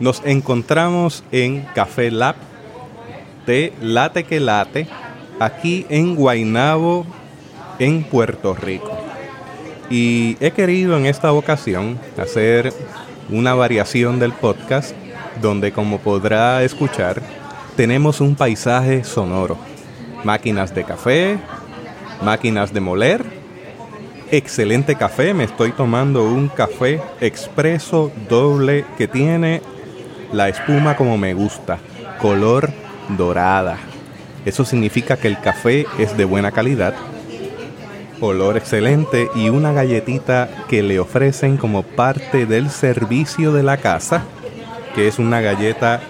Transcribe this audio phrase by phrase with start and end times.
[0.00, 2.34] Nos encontramos en Café Lab
[3.46, 4.88] de Late que Late,
[5.38, 7.06] aquí en Guaynabo,
[7.78, 8.90] en Puerto Rico.
[9.90, 12.72] Y he querido en esta ocasión hacer
[13.30, 14.94] una variación del podcast
[15.40, 17.22] donde como podrá escuchar
[17.76, 19.56] tenemos un paisaje sonoro.
[20.24, 21.38] Máquinas de café,
[22.22, 23.24] máquinas de moler,
[24.30, 29.60] excelente café, me estoy tomando un café expreso doble que tiene
[30.34, 31.78] la espuma como me gusta,
[32.18, 32.70] color
[33.16, 33.78] dorada.
[34.44, 36.94] Eso significa que el café es de buena calidad,
[38.20, 44.24] olor excelente y una galletita que le ofrecen como parte del servicio de la casa,
[44.94, 46.00] que es una galleta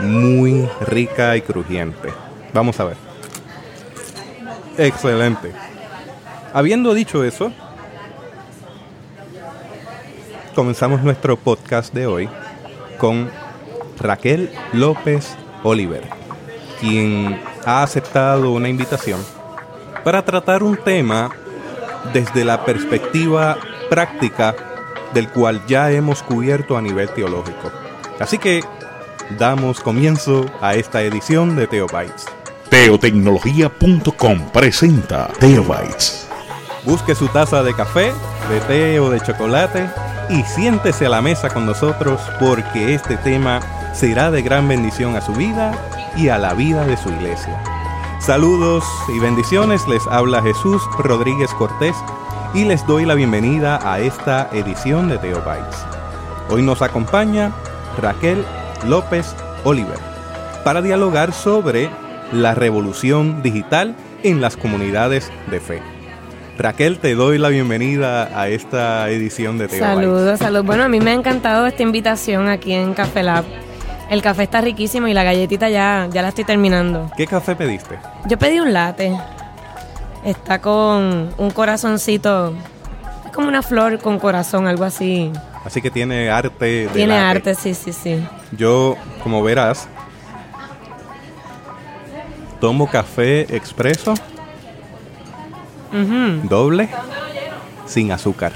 [0.00, 2.08] muy rica y crujiente.
[2.54, 2.96] Vamos a ver.
[4.78, 5.52] Excelente.
[6.54, 7.52] Habiendo dicho eso,
[10.54, 12.28] comenzamos nuestro podcast de hoy
[12.98, 13.30] con
[14.00, 16.08] Raquel López Oliver,
[16.80, 19.20] quien ha aceptado una invitación
[20.04, 21.30] para tratar un tema
[22.12, 24.54] desde la perspectiva práctica
[25.12, 27.70] del cual ya hemos cubierto a nivel teológico.
[28.18, 28.62] Así que
[29.38, 32.26] damos comienzo a esta edición de Teobytes.
[32.68, 36.28] Teotecnología.com presenta Teobytes.
[36.84, 38.12] Busque su taza de café,
[38.48, 39.90] de té o de chocolate
[40.30, 43.60] y siéntese a la mesa con nosotros porque este tema
[44.00, 45.72] será de gran bendición a su vida
[46.16, 47.62] y a la vida de su iglesia.
[48.18, 48.82] Saludos
[49.14, 51.94] y bendiciones, les habla Jesús Rodríguez Cortés
[52.54, 55.84] y les doy la bienvenida a esta edición de Teobytes.
[56.48, 57.52] Hoy nos acompaña
[58.00, 58.42] Raquel
[58.86, 59.98] López Oliver
[60.64, 61.90] para dialogar sobre
[62.32, 65.82] la revolución digital en las comunidades de fe.
[66.56, 69.94] Raquel, te doy la bienvenida a esta edición de Teobytes.
[69.94, 70.64] Saludos, saludos.
[70.64, 73.44] Bueno, a mí me ha encantado esta invitación aquí en Café Lab.
[74.10, 77.10] El café está riquísimo y la galletita ya, ya la estoy terminando.
[77.16, 77.96] ¿Qué café pediste?
[78.26, 79.16] Yo pedí un latte.
[80.24, 82.52] Está con un corazoncito.
[83.24, 85.30] Es como una flor con corazón, algo así.
[85.64, 87.50] Así que tiene arte de Tiene latte.
[87.50, 88.26] arte, sí, sí, sí.
[88.50, 89.86] Yo, como verás,
[92.60, 94.14] tomo café expreso,
[96.44, 96.88] doble,
[97.86, 98.52] sin azúcar.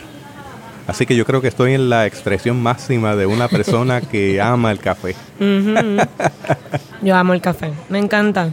[0.87, 4.71] Así que yo creo que estoy en la expresión máxima de una persona que ama
[4.71, 5.15] el café.
[7.03, 8.53] Yo amo el café, me encanta.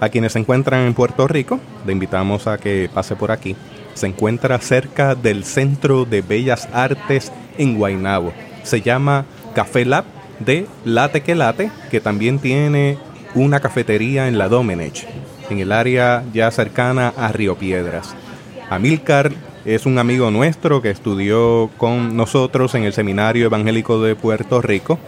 [0.00, 3.56] A quienes se encuentran en Puerto Rico, le invitamos a que pase por aquí.
[3.94, 8.32] Se encuentra cerca del Centro de Bellas Artes en Guaynabo.
[8.62, 9.24] Se llama
[9.54, 10.04] Café Lab
[10.38, 12.98] de Late que Late, que también tiene
[13.34, 15.06] una cafetería en la Domenech,
[15.50, 18.14] en el área ya cercana a Río Piedras.
[18.70, 19.32] Amilcar
[19.64, 24.98] es un amigo nuestro que estudió con nosotros en el Seminario Evangélico de Puerto Rico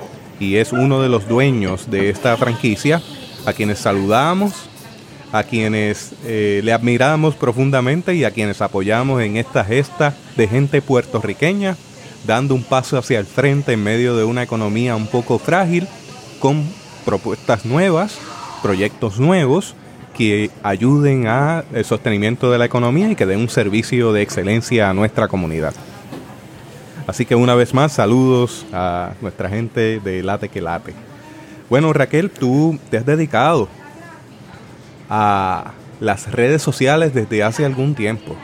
[0.40, 3.00] y es uno de los dueños de esta franquicia,
[3.46, 4.68] a quienes saludamos
[5.32, 10.82] a quienes eh, le admiramos profundamente y a quienes apoyamos en esta gesta de gente
[10.82, 11.76] puertorriqueña,
[12.26, 15.88] dando un paso hacia el frente en medio de una economía un poco frágil,
[16.38, 16.64] con
[17.06, 18.18] propuestas nuevas,
[18.62, 19.74] proyectos nuevos
[20.16, 24.94] que ayuden al sostenimiento de la economía y que den un servicio de excelencia a
[24.94, 25.74] nuestra comunidad.
[27.06, 30.94] Así que una vez más, saludos a nuestra gente de Late que Late.
[31.68, 33.68] Bueno, Raquel, tú te has dedicado
[35.08, 35.72] a
[36.02, 38.34] las redes sociales desde hace algún tiempo.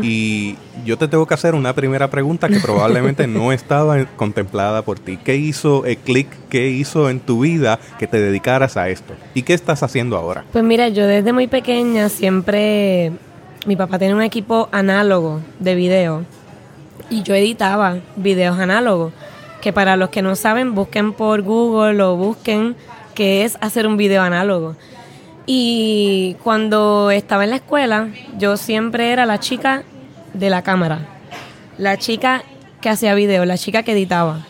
[0.00, 5.00] Y yo te tengo que hacer una primera pregunta que probablemente no estaba contemplada por
[5.00, 5.18] ti.
[5.22, 6.28] ¿Qué hizo el click?
[6.48, 9.14] ¿Qué hizo en tu vida que te dedicaras a esto?
[9.34, 10.44] ¿Y qué estás haciendo ahora?
[10.52, 13.10] Pues mira, yo desde muy pequeña siempre,
[13.66, 16.24] mi papá tiene un equipo análogo de video
[17.10, 19.12] y yo editaba videos análogos,
[19.60, 22.76] que para los que no saben, busquen por Google o busquen
[23.14, 24.76] qué es hacer un video análogo.
[25.50, 29.82] Y cuando estaba en la escuela, yo siempre era la chica
[30.34, 31.08] de la cámara,
[31.78, 32.42] la chica
[32.82, 34.46] que hacía video, la chica que editaba.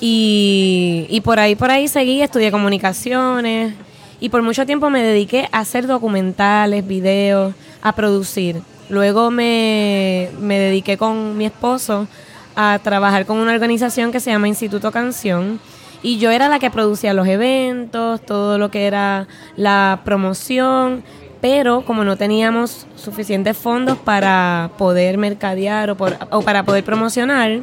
[0.00, 3.74] Y, y por ahí, por ahí seguí, estudié comunicaciones
[4.18, 8.62] y por mucho tiempo me dediqué a hacer documentales, videos, a producir.
[8.88, 12.08] Luego me, me dediqué con mi esposo
[12.56, 15.60] a trabajar con una organización que se llama Instituto Canción
[16.02, 19.26] y yo era la que producía los eventos, todo lo que era
[19.56, 21.02] la promoción,
[21.40, 27.60] pero como no teníamos suficientes fondos para poder mercadear o, por- o para poder promocionar,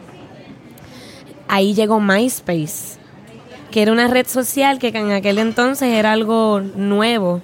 [1.48, 2.98] ahí llegó MySpace,
[3.72, 7.42] que era una red social que en aquel entonces era algo nuevo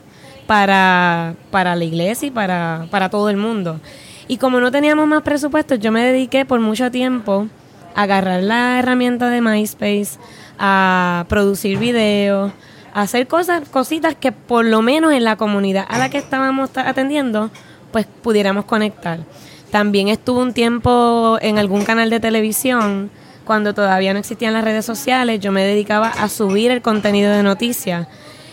[0.47, 3.79] para, para la iglesia y para, para todo el mundo.
[4.27, 7.47] Y como no teníamos más presupuesto, yo me dediqué por mucho tiempo
[7.95, 10.17] agarrar la herramienta de MySpace,
[10.59, 12.51] a producir videos,
[12.93, 16.69] a hacer cosas, cositas que por lo menos en la comunidad a la que estábamos
[16.75, 17.49] atendiendo,
[17.91, 19.19] pues pudiéramos conectar.
[19.71, 23.09] También estuve un tiempo en algún canal de televisión
[23.45, 27.43] cuando todavía no existían las redes sociales, yo me dedicaba a subir el contenido de
[27.43, 28.07] noticias.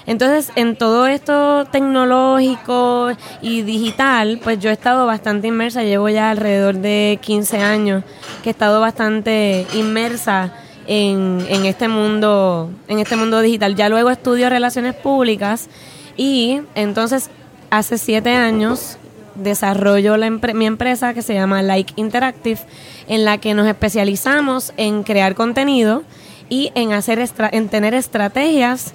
[0.06, 3.10] Entonces, en todo esto tecnológico
[3.42, 8.02] y digital, pues yo he estado bastante inmersa, llevo ya alrededor de 15 años
[8.42, 10.52] que he estado bastante inmersa
[10.90, 13.76] en, en este mundo, en este mundo digital.
[13.76, 15.68] Ya luego estudio relaciones públicas
[16.16, 17.30] y entonces
[17.70, 18.98] hace siete años
[19.36, 22.58] desarrollo la mi empresa que se llama Like Interactive,
[23.06, 26.02] en la que nos especializamos en crear contenido
[26.48, 28.92] y en hacer en tener estrategias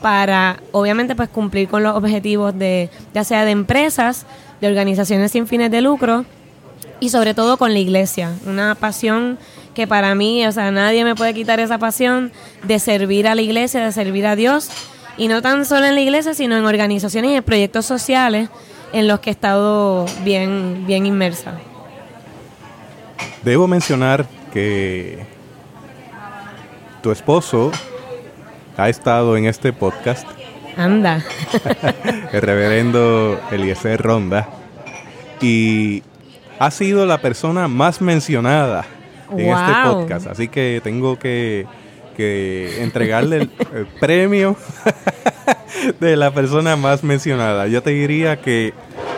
[0.00, 4.26] para obviamente pues cumplir con los objetivos de ya sea de empresas,
[4.60, 6.24] de organizaciones sin fines de lucro
[7.00, 9.40] y sobre todo con la iglesia, una pasión
[9.76, 12.32] que para mí, o sea, nadie me puede quitar esa pasión
[12.62, 14.70] de servir a la iglesia, de servir a Dios
[15.18, 18.48] y no tan solo en la iglesia, sino en organizaciones y en proyectos sociales
[18.94, 21.58] en los que he estado bien, bien inmersa.
[23.42, 25.26] Debo mencionar que
[27.02, 27.70] tu esposo
[28.78, 30.26] ha estado en este podcast.
[30.78, 31.22] Anda.
[32.32, 34.48] el reverendo Eliezer Ronda.
[35.42, 36.02] Y
[36.58, 38.86] ha sido la persona más mencionada
[39.30, 40.26] en este podcast.
[40.26, 41.66] Así que tengo que,
[42.18, 44.56] entregarle el premio
[46.00, 47.66] de la persona más mencionada.
[47.66, 48.72] Yo te diría que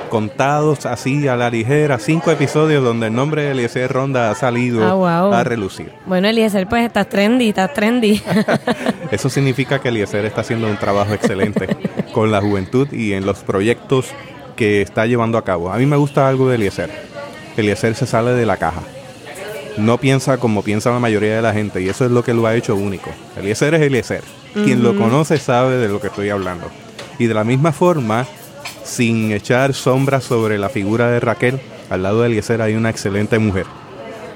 [0.08, 5.06] contados así a la ligera, cinco episodios donde el nombre de Eliezer Ronda ha salido
[5.06, 5.92] ah, a relucir.
[6.06, 8.20] Bueno, Eliezer, pues estás trendy, estás trendy.
[9.10, 11.68] Eso significa que Eliezer está haciendo un trabajo excelente
[12.12, 14.06] con la juventud y en los proyectos
[14.56, 15.70] que está llevando a cabo.
[15.70, 16.90] A mí me gusta algo de Eliezer.
[17.56, 18.82] Eliezer se sale de la caja.
[19.76, 22.46] No piensa como piensa la mayoría de la gente y eso es lo que lo
[22.46, 23.10] ha hecho único.
[23.36, 24.22] Eliezer es Eliezer.
[24.54, 26.68] Quien lo conoce sabe de lo que estoy hablando.
[27.18, 28.26] Y de la misma forma,
[28.82, 31.60] sin echar sombra sobre la figura de Raquel,
[31.90, 33.66] al lado de Eliezer hay una excelente mujer,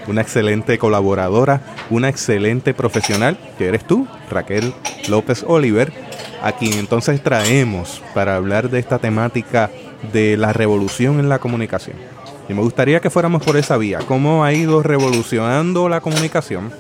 [0.07, 4.73] una excelente colaboradora, una excelente profesional, que eres tú, Raquel
[5.09, 5.93] López Oliver,
[6.43, 9.71] a quien entonces traemos para hablar de esta temática
[10.13, 11.97] de la revolución en la comunicación.
[12.53, 16.71] Y me gustaría que fuéramos por esa vía, cómo ha ido revolucionando la comunicación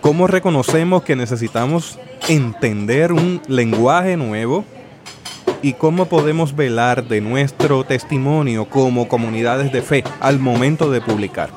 [0.00, 1.98] ¿Cómo reconocemos que necesitamos
[2.28, 4.64] entender un lenguaje nuevo?
[5.62, 11.50] ¿Y cómo podemos velar de nuestro testimonio como comunidades de fe al momento de publicar?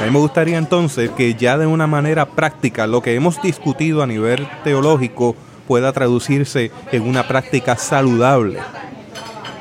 [0.00, 4.02] A mí me gustaría entonces que ya de una manera práctica lo que hemos discutido
[4.02, 5.36] a nivel teológico
[5.68, 8.60] pueda traducirse en una práctica saludable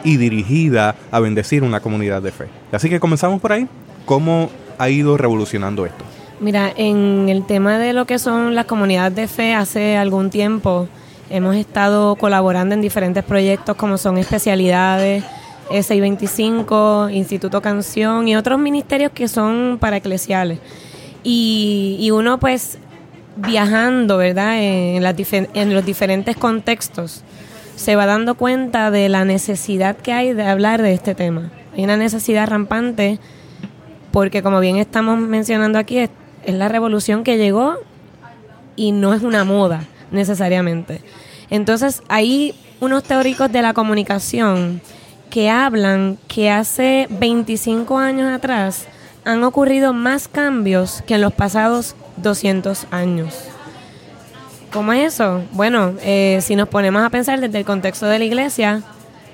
[0.03, 2.47] y dirigida a bendecir una comunidad de fe.
[2.71, 3.67] Así que comenzamos por ahí.
[4.05, 6.03] ¿Cómo ha ido revolucionando esto?
[6.39, 10.87] Mira, en el tema de lo que son las comunidades de fe, hace algún tiempo
[11.29, 15.23] hemos estado colaborando en diferentes proyectos como son especialidades,
[15.69, 20.59] S25, Instituto Canción y otros ministerios que son para eclesiales.
[21.23, 22.79] Y, uno pues
[23.35, 24.55] viajando, ¿verdad?
[24.57, 27.23] En los diferentes contextos
[27.79, 31.49] se va dando cuenta de la necesidad que hay de hablar de este tema.
[31.73, 33.19] Hay una necesidad rampante
[34.11, 36.09] porque como bien estamos mencionando aquí, es
[36.45, 37.77] la revolución que llegó
[38.75, 41.01] y no es una moda necesariamente.
[41.49, 44.81] Entonces hay unos teóricos de la comunicación
[45.29, 48.87] que hablan que hace 25 años atrás
[49.23, 53.35] han ocurrido más cambios que en los pasados 200 años.
[54.71, 55.41] ¿Cómo es eso?
[55.53, 58.83] Bueno, eh, si nos ponemos a pensar desde el contexto de la iglesia,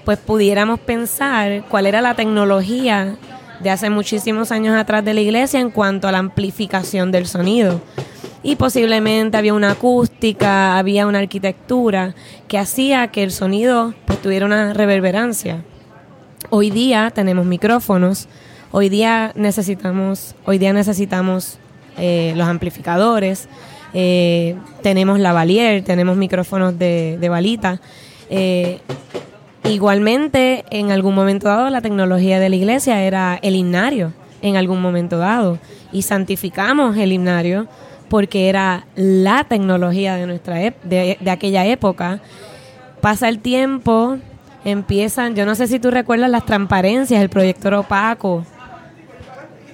[0.05, 3.17] pues pudiéramos pensar cuál era la tecnología
[3.59, 7.81] de hace muchísimos años atrás de la iglesia en cuanto a la amplificación del sonido.
[8.43, 12.15] Y posiblemente había una acústica, había una arquitectura
[12.47, 15.65] que hacía que el sonido pues, tuviera una reverberancia.
[16.49, 18.29] Hoy día tenemos micrófonos,
[18.71, 21.57] hoy día necesitamos, hoy día necesitamos
[21.97, 23.49] eh, los amplificadores,
[23.93, 27.79] eh, tenemos la valier, tenemos micrófonos de, de balita.
[28.29, 28.79] Eh,
[29.69, 34.13] Igualmente, en algún momento dado, la tecnología de la iglesia era el himnario,
[34.43, 35.57] en algún momento dado.
[35.91, 37.67] Y santificamos el himnario
[38.07, 42.19] porque era la tecnología de, nuestra de, aquella época.
[43.01, 44.17] Pasa el tiempo,
[44.63, 48.45] empiezan, yo no sé si tú recuerdas las transparencias, el proyector opaco.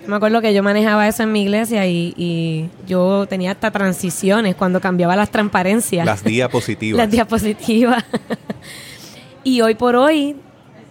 [0.07, 4.55] Me acuerdo que yo manejaba eso en mi iglesia y, y, yo tenía hasta transiciones
[4.55, 6.05] cuando cambiaba las transparencias.
[6.05, 6.97] Las diapositivas.
[7.03, 8.03] las diapositivas.
[9.43, 10.35] Y hoy por hoy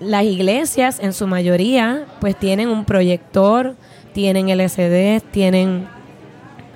[0.00, 3.76] las iglesias en su mayoría pues tienen un proyector
[4.12, 5.86] tienen LCD, tienen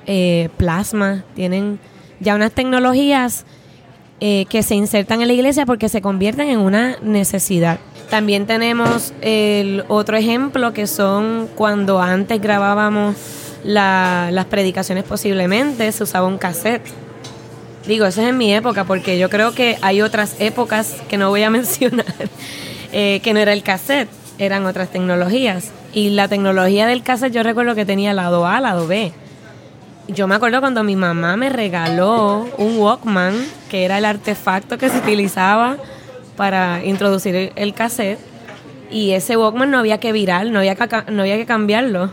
[0.07, 1.79] eh, plasma, tienen
[2.21, 3.45] ya unas tecnologías
[4.21, 7.81] eh, que se insertan en la iglesia porque se convierten en una necesidad.
[8.11, 13.17] También tenemos el otro ejemplo que son cuando antes grabábamos
[13.65, 16.87] las predicaciones posiblemente, se usaba un cassette.
[17.87, 21.31] Digo, eso es en mi época porque yo creo que hay otras épocas que no
[21.31, 22.07] voy a mencionar,
[22.93, 24.09] eh, que no era el cassette,
[24.39, 25.71] eran otras tecnologías.
[25.93, 29.13] Y la tecnología del cassette yo recuerdo que tenía lado A, lado B
[30.09, 33.35] yo me acuerdo cuando mi mamá me regaló un Walkman,
[33.71, 35.79] que era el artefacto que se utilizaba
[36.37, 38.19] para introducir el cassette,
[38.91, 42.11] y ese Walkman no había que virar, no había que, no había que cambiarlo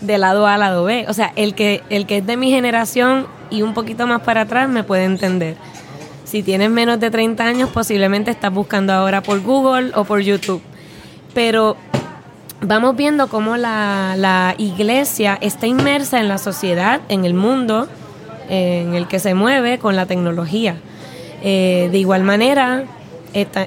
[0.00, 1.06] de lado A a lado B.
[1.08, 4.42] O sea, el que, el que es de mi generación y un poquito más para
[4.42, 5.56] atrás me puede entender.
[6.24, 10.60] Si tienes menos de 30 años, posiblemente estás buscando ahora por Google o por YouTube.
[11.32, 11.76] Pero
[12.60, 17.88] vamos viendo cómo la, iglesia está inmersa en la sociedad, en el mundo
[18.50, 20.76] en el que se mueve con la tecnología.
[21.42, 22.84] Eh, de igual manera,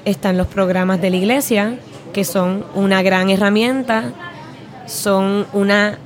[0.04, 1.76] están los programas de la iglesia,
[2.12, 4.12] que son una gran herramienta,
[4.86, 5.98] son una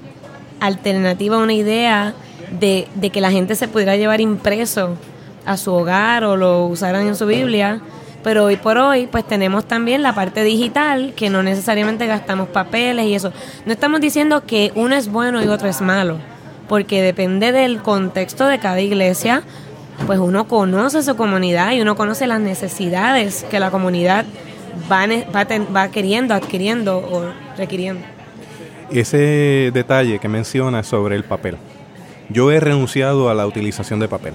[0.61, 2.15] alternativa, una idea
[2.59, 4.97] de, de que la gente se pudiera llevar impreso
[5.45, 7.81] a su hogar o lo usaran en su Biblia
[8.27, 13.07] pero hoy por hoy pues tenemos también la parte digital que no necesariamente gastamos papeles
[13.07, 13.33] y eso.
[13.67, 16.17] No estamos diciendo que uno es bueno y otro es malo,
[16.69, 19.45] porque depende del contexto de cada iglesia,
[20.07, 24.27] pues uno conoce su comunidad y uno conoce las necesidades que la comunidad
[24.91, 27.25] va, queriendo, adquiriendo o
[27.57, 28.03] requiriendo.
[28.91, 31.57] Ese detalle que menciona sobre el papel.
[32.29, 34.35] Yo he renunciado a la utilización de papel.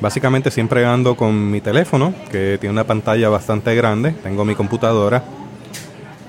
[0.00, 5.22] Básicamente siempre ando con mi teléfono, que tiene una pantalla bastante grande, tengo mi computadora,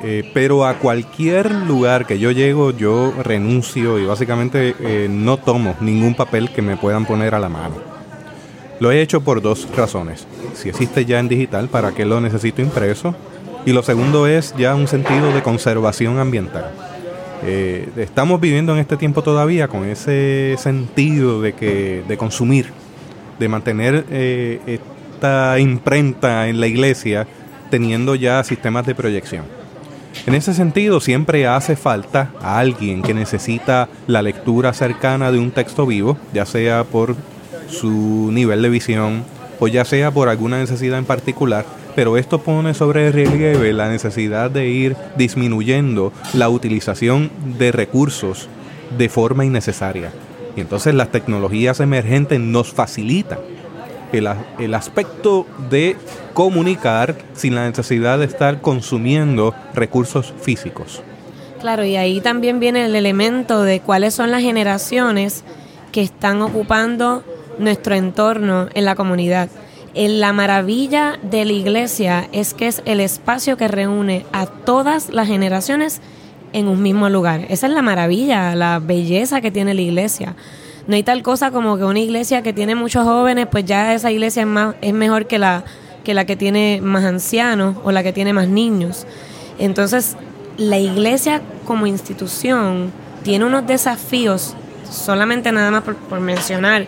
[0.04, 5.76] eh, pero a cualquier lugar que yo llego yo renuncio y básicamente eh, no tomo
[5.80, 7.93] ningún papel que me puedan poner a la mano.
[8.84, 10.28] Lo he hecho por dos razones.
[10.56, 13.16] Si existe ya en digital, ¿para qué lo necesito impreso?
[13.66, 16.70] Y lo segundo es ya un sentido de conservación ambiental.
[17.46, 22.74] Eh, estamos viviendo en este tiempo todavía con ese sentido de que de consumir
[23.40, 27.26] de mantener eh, esta imprenta en la iglesia
[27.70, 29.46] teniendo ya sistemas de proyección.
[30.26, 35.52] En ese sentido, siempre hace falta a alguien que necesita la lectura cercana de un
[35.52, 37.16] texto vivo, ya sea por
[37.74, 39.24] su nivel de visión
[39.60, 41.66] o ya sea por alguna necesidad en particular,
[41.96, 48.50] pero esto pone sobre relieve la necesidad de ir disminuyendo la utilización de recursos
[48.98, 50.12] de forma innecesaria.
[50.56, 53.40] Y entonces las tecnologías emergentes nos facilitan
[54.12, 55.96] el, el, aspecto de
[56.34, 61.02] comunicar sin la necesidad de estar consumiendo recursos físicos.
[61.60, 65.44] Claro, y ahí también viene el elemento de cuáles son las generaciones
[65.92, 67.24] que están ocupando
[67.60, 69.50] nuestro entorno en la comunidad.
[69.96, 75.28] La maravilla de la iglesia es que es el espacio que reúne a todas las
[75.28, 76.02] generaciones
[76.52, 77.46] en un mismo lugar.
[77.50, 80.36] Esa es la maravilla, la belleza que tiene la iglesia.
[80.88, 84.12] No hay tal cosa como que una iglesia que tiene muchos jóvenes, pues ya esa
[84.12, 85.64] iglesia es, más, es mejor que la,
[86.04, 89.06] que la que tiene más ancianos o la que tiene más niños.
[89.60, 90.18] Entonces,
[90.58, 92.92] la iglesia como institución
[93.24, 94.56] tiene unos desafíos,
[94.90, 96.86] solamente nada más por mencionar,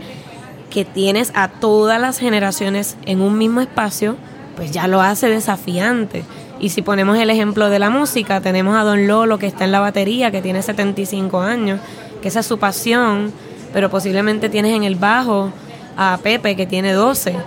[0.76, 4.18] que tienes a todas las generaciones en un mismo espacio,
[4.58, 6.26] pues ya lo hace desafiante.
[6.60, 9.72] Y si ponemos el ejemplo de la música, tenemos a Don Lolo que está en
[9.72, 11.80] la batería, que tiene 75 años,
[12.22, 13.32] que esa es su pasión,
[13.72, 15.50] pero posiblemente tienes en el bajo
[15.96, 17.38] a Pepe que tiene 12.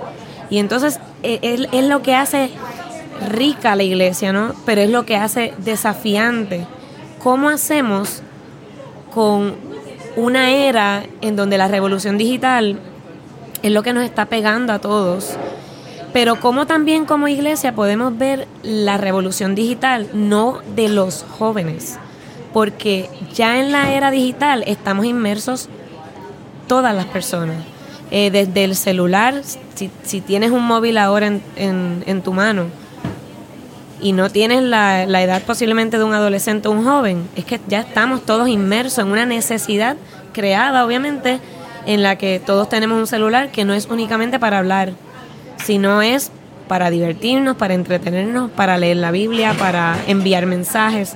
[0.48, 2.48] Y entonces e, es, lo que hace
[3.28, 4.54] rica la iglesia, ¿no?
[4.64, 6.66] Pero es lo que hace desafiante.
[7.22, 8.22] ¿Cómo hacemos
[9.12, 9.54] con
[10.16, 12.80] una era en donde la revolución digital
[13.62, 15.36] es lo que nos está pegando a todos?
[16.12, 21.98] Pero cómo también como iglesia podemos ver la revolución digital, no de los jóvenes,
[22.52, 25.68] porque ya en la era digital estamos inmersos
[26.66, 27.56] todas las personas.
[28.10, 29.42] Eh, desde el celular,
[30.02, 31.42] si, tienes un móvil ahora en,
[32.06, 32.64] en, tu mano
[34.00, 37.60] y no tienes la, la, edad posiblemente de un adolescente o un joven, es que
[37.68, 39.98] ya estamos todos inmersos en una necesidad
[40.32, 41.38] creada, obviamente,
[41.86, 44.92] en la que todos tenemos un celular que no es únicamente para hablar,
[45.64, 46.30] sino es
[46.68, 51.14] para divertirnos, para entretenernos, para leer la Biblia, para enviar mensajes,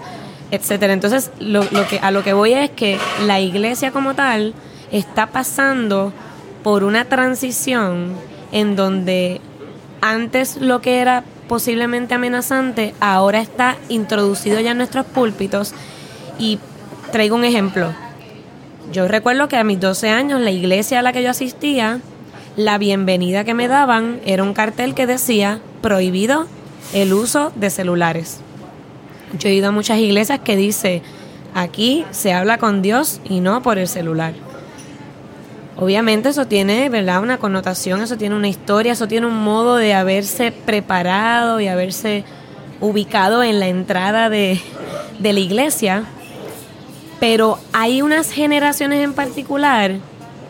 [0.51, 0.93] etcétera.
[0.93, 4.55] Entonces, lo, que, a lo que voy es que la iglesia como tal
[4.91, 6.13] está pasando
[6.63, 8.15] por una transición
[8.53, 9.41] en donde
[10.01, 15.75] antes lo que era posiblemente amenazante ahora está introducido ya en nuestros púlpitos
[16.39, 16.59] y
[17.13, 17.93] traigo un ejemplo.
[18.93, 22.01] Yo recuerdo que a mis 12 años la iglesia a la que yo asistía,
[22.57, 26.47] la bienvenida que me daban era un cartel que decía prohibido
[26.93, 28.41] el uso de celulares.
[29.39, 31.01] Yo he ido a muchas iglesias que dice
[31.55, 34.35] aquí se habla con Dios y no por el celular.
[35.79, 37.23] Obviamente eso tiene, ¿verdad?
[37.23, 42.25] Una connotación, eso tiene una historia, eso tiene un modo de haberse preparado y haberse
[42.83, 44.61] ubicado en la entrada de,
[45.19, 46.05] de la iglesia.
[47.23, 49.93] Pero hay unas generaciones en particular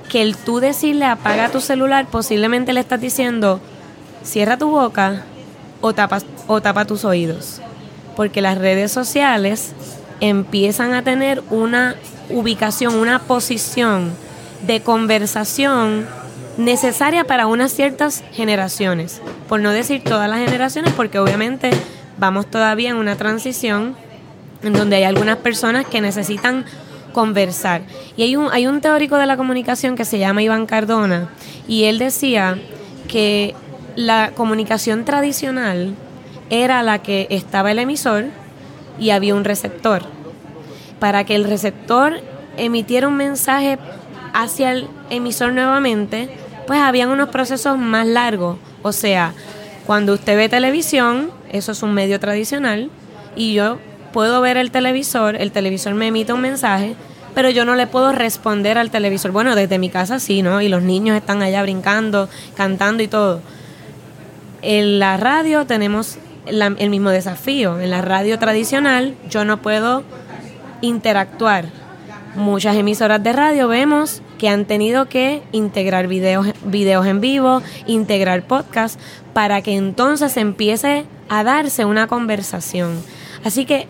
[0.08, 3.60] que el tú decirle apaga tu celular, posiblemente le estás diciendo
[4.22, 5.22] cierra tu boca
[5.82, 7.60] o tapa, o tapa tus oídos.
[8.16, 9.74] Porque las redes sociales
[10.20, 11.94] empiezan a tener una
[12.30, 14.10] ubicación, una posición
[14.66, 16.06] de conversación
[16.56, 19.20] necesaria para unas ciertas generaciones.
[19.46, 21.68] Por no decir todas las generaciones, porque obviamente
[22.16, 23.94] vamos todavía en una transición
[24.62, 26.64] en donde hay algunas personas que necesitan
[27.12, 27.82] conversar.
[28.16, 31.28] Y hay un, hay un teórico de la comunicación que se llama Iván Cardona,
[31.68, 32.58] y él decía
[33.08, 33.54] que
[33.96, 35.94] la comunicación tradicional
[36.50, 38.26] era la que estaba el emisor
[38.98, 40.02] y había un receptor.
[40.98, 42.20] Para que el receptor
[42.56, 43.78] emitiera un mensaje
[44.32, 46.30] hacia el emisor nuevamente,
[46.66, 48.56] pues habían unos procesos más largos.
[48.82, 49.32] O sea,
[49.86, 52.90] cuando usted ve televisión, eso es un medio tradicional,
[53.34, 53.78] y yo
[54.12, 56.94] puedo ver el televisor, el televisor me emite un mensaje,
[57.34, 59.32] pero yo no le puedo responder al televisor.
[59.32, 60.60] Bueno, desde mi casa sí, ¿no?
[60.60, 63.40] Y los niños están allá brincando, cantando y todo.
[64.60, 67.80] En la radio tenemos el mismo desafío.
[67.80, 70.04] En la radio tradicional yo no puedo
[70.80, 71.66] interactuar.
[72.34, 78.42] Muchas emisoras de radio vemos que han tenido que integrar videos, videos en vivo, integrar
[78.42, 78.98] podcast,
[79.32, 83.00] para que entonces empiece a darse una conversación.
[83.44, 83.86] Así que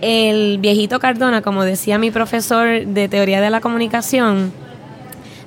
[0.00, 4.52] el viejito Cardona, como decía mi profesor de teoría de la comunicación,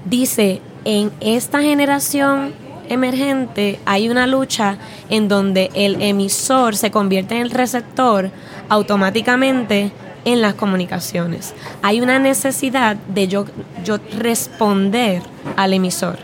[0.06, 2.54] dice, en esta generación
[2.90, 4.78] emergente hay una lucha
[5.10, 8.32] en donde el emisor se convierte en el receptor
[8.70, 9.92] automáticamente
[10.26, 11.54] en las comunicaciones.
[11.82, 13.46] Hay una necesidad de yo,
[13.84, 15.22] yo responder
[15.56, 16.20] al emisor.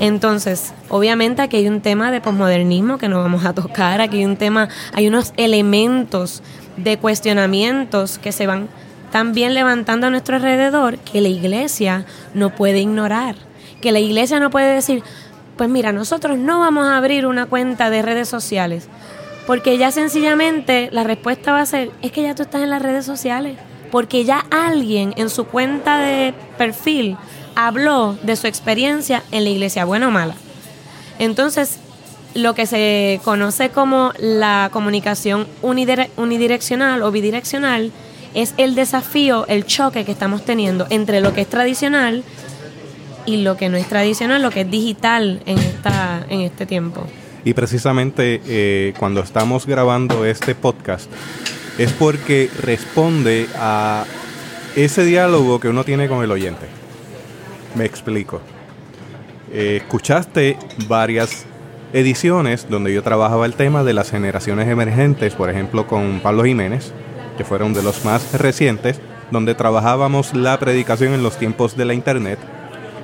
[0.00, 4.24] Entonces, obviamente aquí hay un tema de posmodernismo que no vamos a tocar, aquí hay
[4.24, 6.42] un tema, hay unos elementos
[6.76, 8.68] de cuestionamientos que se van
[9.10, 13.36] también levantando a nuestro alrededor que la iglesia no puede ignorar,
[13.80, 15.02] que la iglesia no puede decir,
[15.56, 18.88] pues mira, nosotros no vamos a abrir una cuenta de redes sociales,
[19.46, 22.80] porque ya sencillamente la respuesta va a ser, es que ya tú estás en las
[22.80, 23.58] redes sociales,
[23.90, 27.18] porque ya alguien en su cuenta de perfil
[27.54, 30.34] habló de su experiencia en la iglesia, buena o mala.
[31.18, 31.78] Entonces,
[32.34, 37.92] lo que se conoce como la comunicación unidireccional o bidireccional
[38.34, 42.24] es el desafío, el choque que estamos teniendo entre lo que es tradicional
[43.26, 47.06] y lo que no es tradicional, lo que es digital en, esta, en este tiempo.
[47.44, 51.10] Y precisamente eh, cuando estamos grabando este podcast
[51.78, 54.04] es porque responde a
[54.76, 56.66] ese diálogo que uno tiene con el oyente.
[57.74, 58.40] Me explico.
[59.52, 61.46] Eh, escuchaste varias
[61.92, 66.92] ediciones donde yo trabajaba el tema de las generaciones emergentes, por ejemplo con Pablo Jiménez,
[67.36, 69.00] que fueron de los más recientes,
[69.30, 72.38] donde trabajábamos la predicación en los tiempos de la Internet.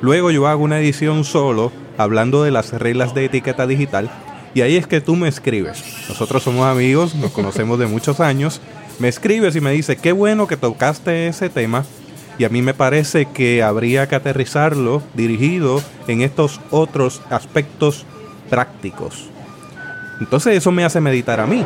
[0.00, 4.10] Luego yo hago una edición solo hablando de las reglas de etiqueta digital
[4.54, 5.82] y ahí es que tú me escribes.
[6.08, 8.60] Nosotros somos amigos, nos conocemos de muchos años.
[8.98, 11.84] Me escribes y me dice, qué bueno que tocaste ese tema
[12.38, 18.06] y a mí me parece que habría que aterrizarlo dirigido en estos otros aspectos
[18.48, 19.28] prácticos.
[20.20, 21.64] Entonces eso me hace meditar a mí.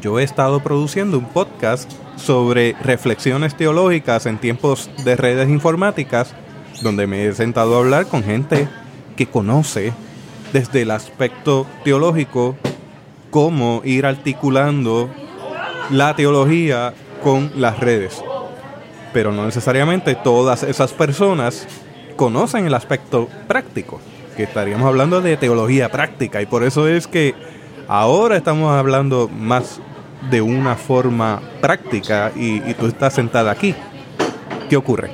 [0.00, 6.34] Yo he estado produciendo un podcast sobre reflexiones teológicas en tiempos de redes informáticas,
[6.82, 8.68] donde me he sentado a hablar con gente
[9.16, 9.92] que conoce
[10.52, 12.56] desde el aspecto teológico
[13.30, 15.10] cómo ir articulando
[15.90, 18.22] la teología con las redes.
[19.12, 21.68] Pero no necesariamente todas esas personas
[22.16, 24.00] conocen el aspecto práctico
[24.34, 27.34] que estaríamos hablando de teología práctica y por eso es que
[27.88, 29.80] ahora estamos hablando más
[30.30, 33.74] de una forma práctica y, tú estás sentada aquí.
[34.68, 35.10] ¿Qué ocurre?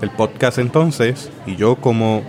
[0.00, 2.22] El podcast entonces, y yo como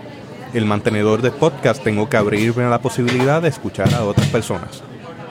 [0.54, 4.84] el mantenedor del podcast tengo que abrirme a la posibilidad de escuchar a otras personas.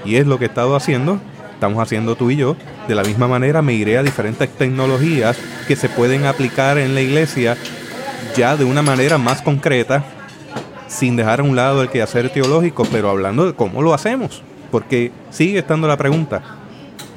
[0.05, 1.19] Y es lo que he estado haciendo,
[1.53, 2.57] estamos haciendo tú y yo.
[2.89, 7.01] De la misma manera me iré a diferentes tecnologías que se pueden aplicar en la
[7.01, 7.57] iglesia
[8.37, 10.05] ya de una manera más concreta
[10.89, 14.43] sin dejar a un lado el quehacer teológico, pero hablando de cómo lo hacemos.
[14.71, 16.43] Porque sigue estando la pregunta,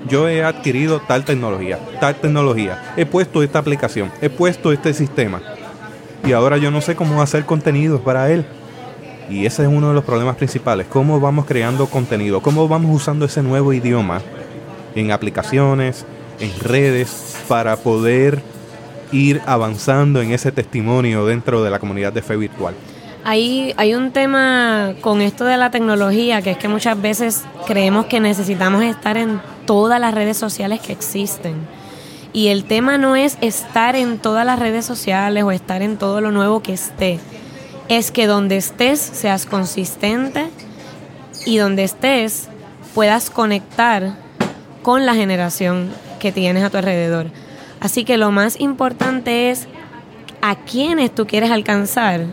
[0.07, 5.41] yo he adquirido tal tecnología, tal tecnología, he puesto esta aplicación, he puesto este sistema
[6.25, 8.45] y ahora yo no sé cómo hacer contenidos para él.
[9.29, 13.25] Y ese es uno de los problemas principales, cómo vamos creando contenido, cómo vamos usando
[13.25, 14.21] ese nuevo idioma
[14.95, 16.05] en aplicaciones,
[16.39, 18.41] en redes, para poder
[19.11, 22.73] ir avanzando en ese testimonio dentro de la comunidad de fe virtual.
[23.31, 28.07] Hay, hay un tema con esto de la tecnología, que es que muchas veces creemos
[28.07, 31.53] que necesitamos estar en todas las redes sociales que existen.
[32.33, 36.21] Y el tema no es estar en todas las redes sociales o estar en todo
[36.21, 37.19] lo nuevo que esté.
[37.87, 40.49] Es que donde estés seas consistente
[41.45, 42.49] y donde estés
[42.95, 44.15] puedas conectar
[44.81, 47.27] con la generación que tienes a tu alrededor.
[47.79, 49.67] Así que lo más importante es
[50.41, 52.25] a quiénes tú quieres alcanzar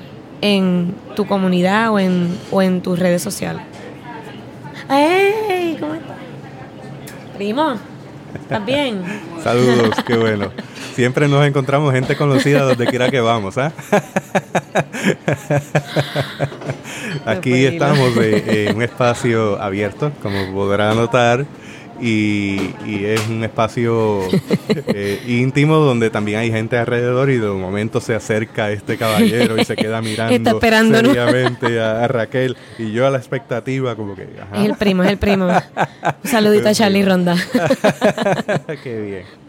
[0.46, 3.62] en tu comunidad o en, o en tus redes sociales.
[4.88, 5.76] ¡Ey!
[5.80, 6.16] ¿Cómo estás?
[7.36, 7.74] Primo,
[8.34, 9.02] ¿estás bien?
[9.42, 10.52] Saludos, qué bueno.
[10.94, 13.72] Siempre nos encontramos gente conocida donde quiera que vamos, ¿ah?
[17.26, 21.44] Aquí estamos en un espacio abierto, como podrán notar
[22.00, 24.20] y, es un espacio
[24.88, 29.56] eh, íntimo donde también hay gente alrededor y de un momento se acerca este caballero
[29.60, 34.22] y se queda mirando seriamente a, Raquel y yo a la expectativa como que...
[34.22, 35.46] Es el primo, es el primo.
[35.46, 37.36] Un saludito a Charlie Ronda.
[38.82, 39.45] Qué bien.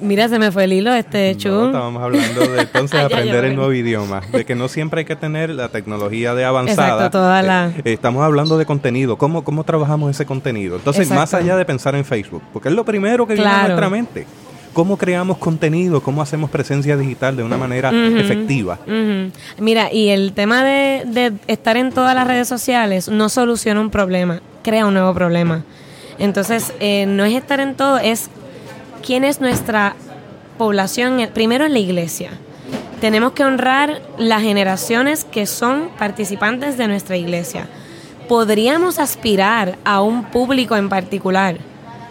[0.00, 3.72] Mira, se me fue el hilo, este no, Estábamos hablando de entonces aprender el nuevo
[3.72, 6.94] idioma, de que no siempre hay que tener la tecnología de avanzada.
[6.94, 7.68] Exacto, toda la...
[7.84, 10.76] Eh, estamos hablando de contenido, ¿cómo, cómo trabajamos ese contenido?
[10.76, 13.90] Entonces, más allá de pensar en Facebook, porque es lo primero que viene a nuestra
[13.90, 14.26] mente.
[14.72, 16.00] ¿Cómo creamos contenido?
[16.00, 18.78] ¿Cómo hacemos presencia digital de una manera efectiva?
[19.58, 23.90] Mira, y el tema de, de estar en todas las redes sociales no soluciona un
[23.90, 25.64] problema, crea un nuevo problema.
[26.20, 28.30] Entonces, eh, no es estar en todo, es
[29.04, 29.94] quién es nuestra
[30.58, 32.30] población, primero en la iglesia.
[33.00, 37.66] Tenemos que honrar las generaciones que son participantes de nuestra iglesia.
[38.28, 41.56] Podríamos aspirar a un público en particular,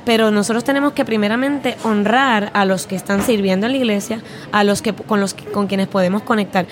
[0.04, 4.22] pero nosotros tenemos que primeramente honrar a los que están sirviendo en la iglesia,
[4.52, 6.66] a los que con los con quienes podemos conectar.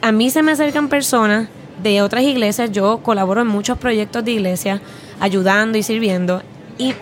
[0.00, 1.48] A mí se me acercan personas
[1.82, 4.80] de otras iglesias, yo colaboro en muchos proyectos de iglesia,
[5.20, 6.42] ayudando y sirviendo,
[6.78, 6.94] y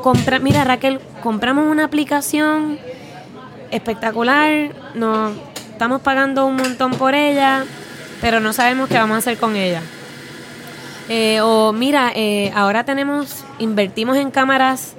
[0.00, 2.78] compra, mira Raquel, compramos una aplicación
[3.70, 5.30] espectacular, no
[5.72, 7.64] estamos pagando un montón por ella,
[8.20, 9.82] pero no sabemos qué vamos a hacer con ella.
[11.08, 14.94] Eh, o mira, eh, ahora tenemos, invertimos en cámaras,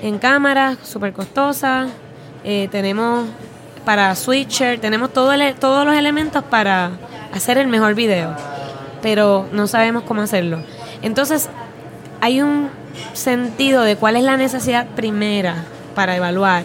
[0.00, 1.90] en cámaras súper costosas,
[2.44, 3.26] eh, tenemos
[3.84, 6.90] para switcher, tenemos todo todos los elementos para
[7.32, 8.36] hacer el mejor video,
[9.00, 10.62] pero no sabemos cómo hacerlo.
[11.02, 11.48] Entonces,
[12.20, 12.70] hay un
[13.12, 16.64] sentido de cuál es la necesidad primera para evaluar.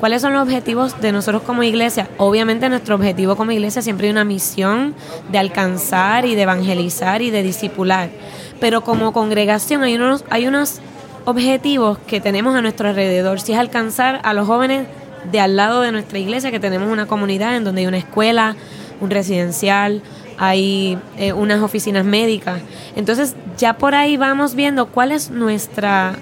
[0.00, 2.08] ¿Cuáles son los objetivos de nosotros como iglesia?
[2.16, 4.96] Obviamente nuestro objetivo como iglesia siempre hay una misión
[5.30, 8.10] de alcanzar y de evangelizar y de discipular.
[8.58, 10.80] Pero como congregación hay unos, hay unos
[11.24, 13.40] objetivos que tenemos a nuestro alrededor.
[13.40, 14.88] Si es alcanzar a los jóvenes
[15.30, 18.56] de al lado de nuestra iglesia, que tenemos una comunidad en donde hay una escuela,
[19.00, 20.02] un residencial,
[20.44, 22.60] hay eh, unas oficinas médicas.
[22.96, 26.16] Entonces ya por ahí vamos viendo cuál es nuestra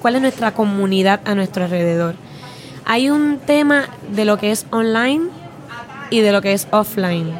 [0.00, 2.14] cuál es nuestra comunidad a nuestro alrededor.
[2.86, 5.26] Hay un tema de lo que es online
[6.08, 7.34] y de lo que es offline.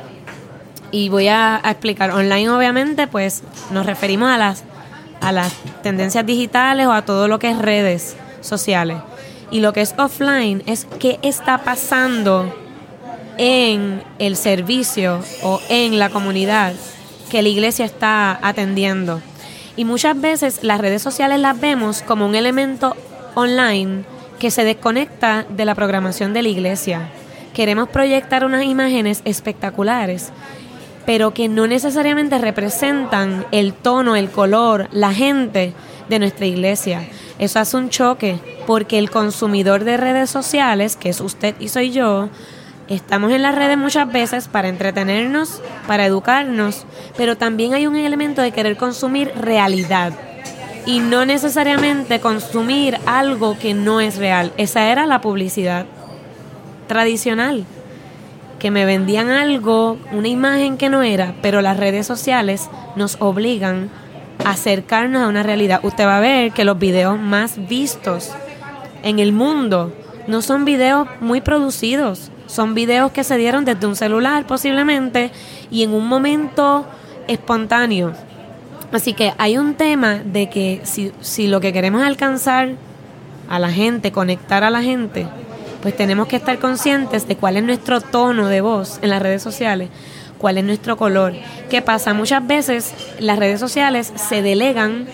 [0.90, 2.10] Y voy a, explicar.
[2.10, 4.62] Online, obviamente, pues nos referimos a las,
[5.22, 8.98] a las tendencias digitales o a todo lo que es redes sociales.
[9.50, 12.54] Y lo que es offline es qué está pasando
[13.38, 16.75] en el servicio o en la comunidad
[17.31, 19.20] que la iglesia está atendiendo.
[19.77, 22.97] Y muchas veces las redes sociales las vemos como un elemento
[23.35, 24.05] online
[24.38, 27.09] que se desconecta de la programación de la iglesia.
[27.53, 30.31] Queremos proyectar unas imágenes espectaculares,
[31.07, 35.73] pero que no necesariamente representan el tono, el color, la gente
[36.09, 37.09] de nuestra iglesia.
[37.38, 41.90] Eso hace un choque porque el consumidor de redes sociales, que es usted y soy
[41.90, 42.29] yo,
[42.88, 46.85] Estamos en las redes muchas veces para entretenernos, para educarnos,
[47.16, 50.12] pero también hay un elemento de querer consumir realidad
[50.85, 54.53] y no necesariamente consumir algo que no es real.
[54.59, 55.87] Esa era la publicidad
[56.87, 57.64] tradicional,
[58.59, 63.88] que me vendían algo, una imagen que no era, pero las redes sociales nos obligan
[64.44, 65.81] a acercarnos a una realidad.
[65.83, 68.31] Usted va a ver que los videos más vistos
[69.03, 69.90] en el mundo
[70.27, 75.30] no son videos muy producidos, son videos que se dieron desde un celular posiblemente
[75.70, 76.87] y en un momento
[77.28, 78.12] espontáneo.
[78.92, 82.70] Así que hay un tema de que si, si lo que queremos alcanzar
[83.48, 85.26] a la gente, conectar a la gente,
[85.83, 89.42] pues tenemos que estar conscientes de cuál es nuestro tono de voz en las redes
[89.42, 89.90] sociales,
[90.38, 91.35] cuál es nuestro color.
[91.68, 92.14] ¿Qué pasa?
[92.14, 95.07] Muchas veces las redes sociales se delegan,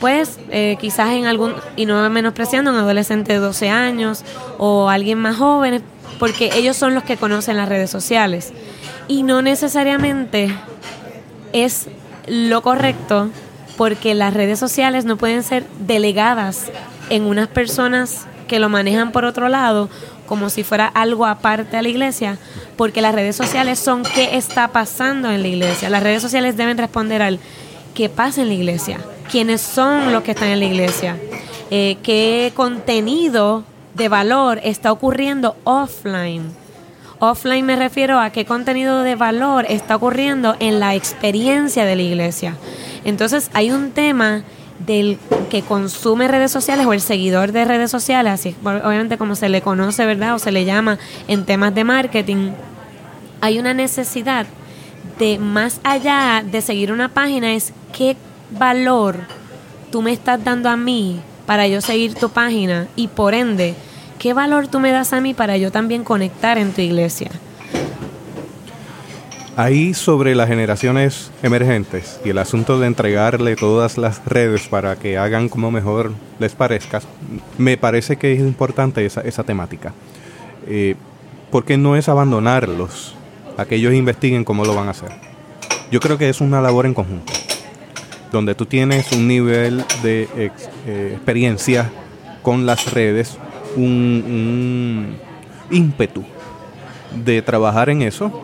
[0.00, 4.24] pues eh, quizás en algún, y no menospreciando, un adolescente de 12 años
[4.56, 5.82] o alguien más joven,
[6.18, 8.52] porque ellos son los que conocen las redes sociales.
[9.06, 10.54] Y no necesariamente
[11.52, 11.86] es
[12.26, 13.30] lo correcto
[13.76, 16.70] porque las redes sociales no pueden ser delegadas
[17.10, 19.88] en unas personas que lo manejan por otro lado
[20.26, 22.38] como si fuera algo aparte a la iglesia,
[22.76, 25.88] porque las redes sociales son qué está pasando en la iglesia.
[25.90, 27.40] Las redes sociales deben responder al
[27.94, 28.98] qué pasa en la iglesia,
[29.30, 31.16] quiénes son los que están en la iglesia,
[31.70, 33.64] eh, qué contenido
[33.98, 36.54] de valor está ocurriendo offline
[37.20, 42.02] Offline me refiero a qué contenido de valor está ocurriendo en la experiencia de la
[42.02, 42.54] iglesia.
[43.04, 44.44] Entonces hay un tema
[44.86, 45.18] del
[45.50, 49.62] que consume redes sociales o el seguidor de redes sociales, así obviamente como se le
[49.62, 50.36] conoce, ¿verdad?
[50.36, 52.52] O se le llama en temas de marketing,
[53.40, 54.46] hay una necesidad
[55.18, 58.16] de más allá de seguir una página es qué
[58.52, 59.16] valor
[59.90, 63.74] tú me estás dando a mí para yo seguir tu página y por ende
[64.18, 67.30] ¿qué valor tú me das a mí para yo también conectar en tu iglesia?
[69.56, 75.18] Ahí sobre las generaciones emergentes y el asunto de entregarle todas las redes para que
[75.18, 77.00] hagan como mejor les parezca,
[77.56, 79.92] me parece que es importante esa, esa temática.
[80.68, 80.94] Eh,
[81.50, 83.16] porque no es abandonarlos
[83.56, 85.10] a que ellos investiguen cómo lo van a hacer.
[85.90, 87.32] Yo creo que es una labor en conjunto,
[88.30, 91.90] donde tú tienes un nivel de eh, experiencia
[92.42, 93.38] con las redes
[93.76, 95.16] un,
[95.70, 96.24] ímpetu
[97.24, 98.42] de trabajar en eso,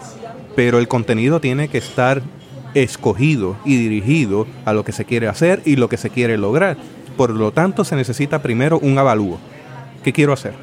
[0.54, 2.22] pero el contenido tiene que estar
[2.74, 6.76] escogido y dirigido a lo que se quiere hacer y lo que se quiere lograr.
[7.16, 9.38] Por lo tanto, se necesita primero un avalúo.
[10.02, 10.54] ¿Qué quiero hacer?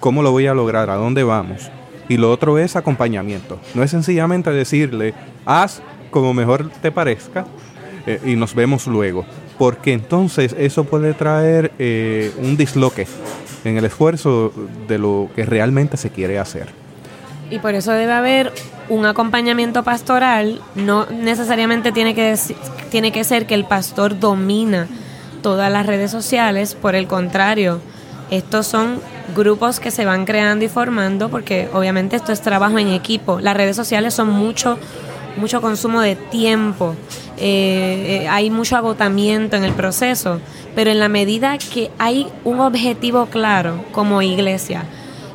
[0.00, 0.90] ¿Cómo lo voy a lograr?
[0.90, 1.70] ¿A dónde vamos?
[2.08, 3.58] Y lo otro es acompañamiento.
[3.74, 5.14] No es sencillamente decirle,
[5.44, 7.46] haz como mejor te parezca
[8.06, 9.26] eh, y nos vemos luego.
[9.58, 13.06] Porque entonces eso puede traer eh, un disloque
[13.68, 14.52] en el esfuerzo
[14.86, 16.68] de lo que realmente se quiere hacer.
[17.50, 18.52] Y por eso debe haber
[18.88, 22.36] un acompañamiento pastoral, no necesariamente tiene que,
[22.90, 24.86] tiene que ser que el pastor domina
[25.42, 27.80] todas las redes sociales, por el contrario,
[28.30, 29.00] estos son
[29.34, 33.40] grupos que se van creando y formando porque obviamente esto es trabajo en equipo.
[33.40, 34.78] Las redes sociales son mucho,
[35.36, 36.94] mucho consumo de tiempo,
[37.36, 40.40] eh, eh, hay mucho agotamiento en el proceso
[40.78, 44.84] pero en la medida que hay un objetivo claro como iglesia,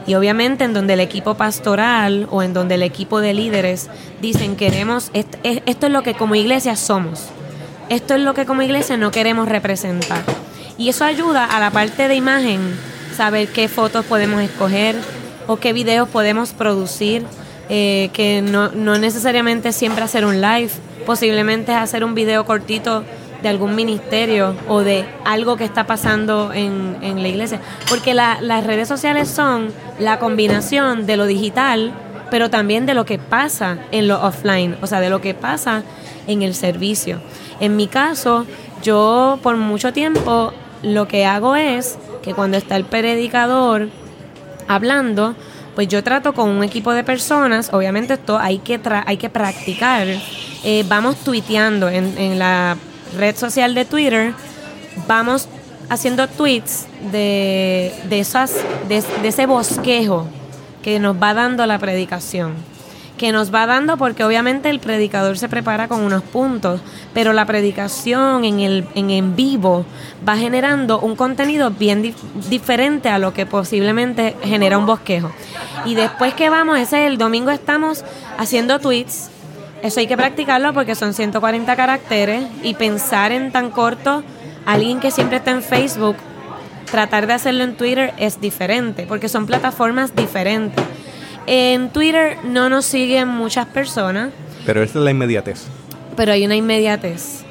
[0.08, 3.89] y obviamente en donde el equipo pastoral o en donde el equipo de líderes
[4.21, 7.25] dicen queremos, esto, es lo que como iglesia somos,
[7.89, 10.23] esto es lo que como iglesia no queremos representar.
[10.77, 12.62] Y eso ayuda a la parte de imagen,
[13.13, 14.95] saber qué fotos podemos escoger
[15.47, 17.25] o qué videos podemos producir,
[17.67, 20.71] eh, que no, no necesariamente siempre hacer un live,
[21.06, 23.03] posiblemente hacer un video cortito
[23.43, 27.60] de algún ministerio o de algo que está pasando en, en la iglesia.
[27.89, 29.67] Porque las redes sociales son
[29.99, 31.93] la combinación de lo digital,
[32.32, 35.84] pero también de lo que pasa en lo offline, o sea, de lo que pasa
[36.25, 37.19] en el servicio.
[37.60, 38.45] En mi caso,
[38.82, 43.89] yo por mucho tiempo lo que hago es que cuando está el predicador
[44.69, 45.36] hablando,
[45.75, 50.08] pues yo trato con un equipo de personas, obviamente esto hay que, hay que practicar,
[50.63, 52.77] eh, vamos tuiteando en la
[53.13, 54.34] red social de Twitter,
[55.08, 55.47] vamos
[55.89, 58.56] haciendo tweets de, de, esas,
[58.88, 60.28] de, ese bosquejo
[60.82, 62.54] que nos va dando la predicación.
[63.17, 66.82] Que nos va dando porque obviamente el predicador se prepara con unos puntos,
[67.13, 69.86] pero la predicación en el en, en vivo
[70.28, 72.15] va generando un contenido bien
[72.49, 75.32] diferente a lo que posiblemente genera un bosquejo.
[75.86, 78.04] Y después que vamos, ese el domingo estamos
[78.38, 79.30] haciendo tweets
[79.84, 84.24] eso hay que practicarlo porque son 140 caracteres y pensar en tan corto,
[84.65, 86.15] alguien que siempre está en Facebook,
[86.89, 90.84] tratar de hacerlo en Twitter es diferente porque son plataformas diferentes.
[91.48, 94.30] En Twitter no nos siguen muchas personas.
[94.65, 95.65] Pero esta es la inmediatez.
[96.15, 97.43] Pero hay una inmediatez.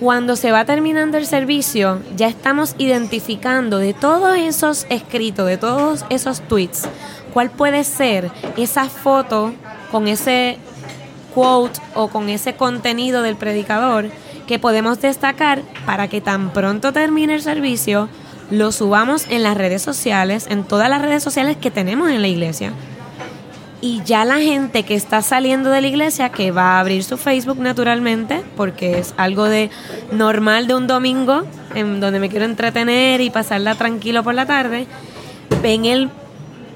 [0.00, 6.04] Cuando se va terminando el servicio, ya estamos identificando de todos esos escritos, de todos
[6.10, 6.88] esos tweets,
[7.32, 9.52] cuál puede ser esa foto
[9.92, 10.58] con ese
[11.40, 14.10] o con ese contenido del predicador
[14.46, 18.08] que podemos destacar para que tan pronto termine el servicio
[18.50, 22.28] lo subamos en las redes sociales, en todas las redes sociales que tenemos en la
[22.28, 22.72] iglesia.
[23.80, 27.16] Y ya la gente que está saliendo de la iglesia, que va a abrir su
[27.16, 29.70] Facebook naturalmente, porque es algo de
[30.10, 34.86] normal de un domingo, en donde me quiero entretener y pasarla tranquilo por la tarde,
[35.62, 36.10] ven el,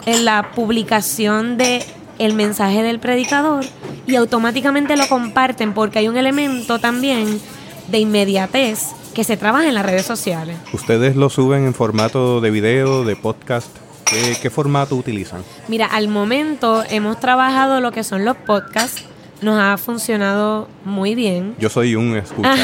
[0.07, 1.85] en la publicación de
[2.19, 3.65] el mensaje del predicador
[4.07, 7.41] y automáticamente lo comparten porque hay un elemento también
[7.89, 10.57] de inmediatez que se trabaja en las redes sociales.
[10.73, 13.69] ¿Ustedes lo suben en formato de video, de podcast?
[14.05, 15.43] ¿Qué, qué formato utilizan?
[15.69, 19.05] Mira, al momento hemos trabajado lo que son los podcasts.
[19.41, 21.57] Nos ha funcionado muy bien.
[21.59, 22.55] Yo soy un escucha.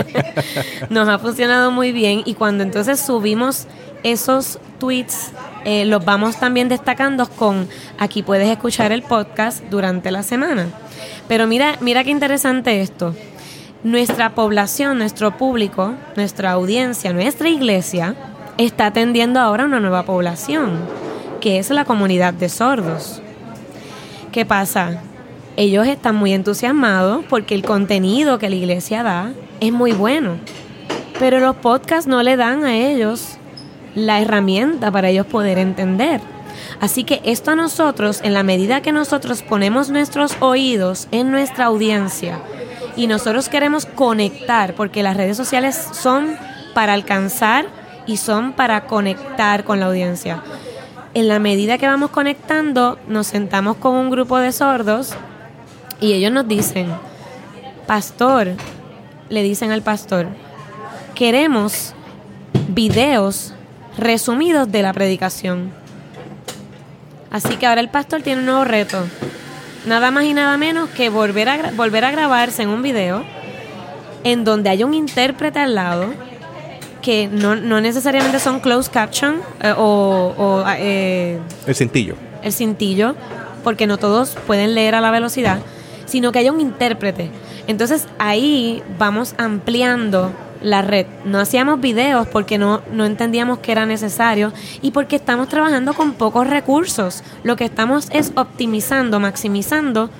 [0.90, 3.66] Nos ha funcionado muy bien y cuando entonces subimos
[4.04, 5.32] esos tweets,
[5.70, 10.68] eh, los vamos también destacando con aquí puedes escuchar el podcast durante la semana.
[11.28, 13.14] Pero mira, mira qué interesante esto.
[13.84, 18.14] Nuestra población, nuestro público, nuestra audiencia, nuestra iglesia
[18.56, 20.70] está atendiendo ahora una nueva población,
[21.42, 23.20] que es la comunidad de sordos.
[24.32, 25.02] ¿Qué pasa?
[25.58, 30.38] Ellos están muy entusiasmados porque el contenido que la iglesia da es muy bueno,
[31.18, 33.36] pero los podcasts no le dan a ellos
[33.98, 36.20] la herramienta para ellos poder entender.
[36.80, 41.66] Así que esto a nosotros, en la medida que nosotros ponemos nuestros oídos en nuestra
[41.66, 42.38] audiencia
[42.96, 46.36] y nosotros queremos conectar, porque las redes sociales son
[46.74, 47.66] para alcanzar
[48.06, 50.42] y son para conectar con la audiencia.
[51.14, 55.14] En la medida que vamos conectando, nos sentamos con un grupo de sordos
[56.00, 56.88] y ellos nos dicen,
[57.86, 58.52] pastor,
[59.28, 60.26] le dicen al pastor,
[61.14, 61.94] queremos
[62.68, 63.54] videos
[63.98, 65.70] resumidos de la predicación.
[67.30, 68.98] Así que ahora el pastor tiene un nuevo reto.
[69.86, 73.24] Nada más y nada menos que volver a, volver a grabarse en un video
[74.24, 76.12] en donde haya un intérprete al lado
[77.02, 80.64] que no, necesariamente son closed caption eh, o...
[80.78, 82.16] Eh, el cintillo.
[82.42, 83.14] El cintillo,
[83.62, 85.58] porque no todos pueden leer a la velocidad,
[86.06, 87.30] sino que haya un intérprete.
[87.66, 90.32] Entonces ahí vamos ampliando
[90.62, 91.06] la red.
[91.24, 96.12] No hacíamos videos porque no, no entendíamos que era necesario y porque estamos trabajando con
[96.12, 97.22] pocos recursos.
[97.42, 100.10] Lo que estamos es optimizando, maximizando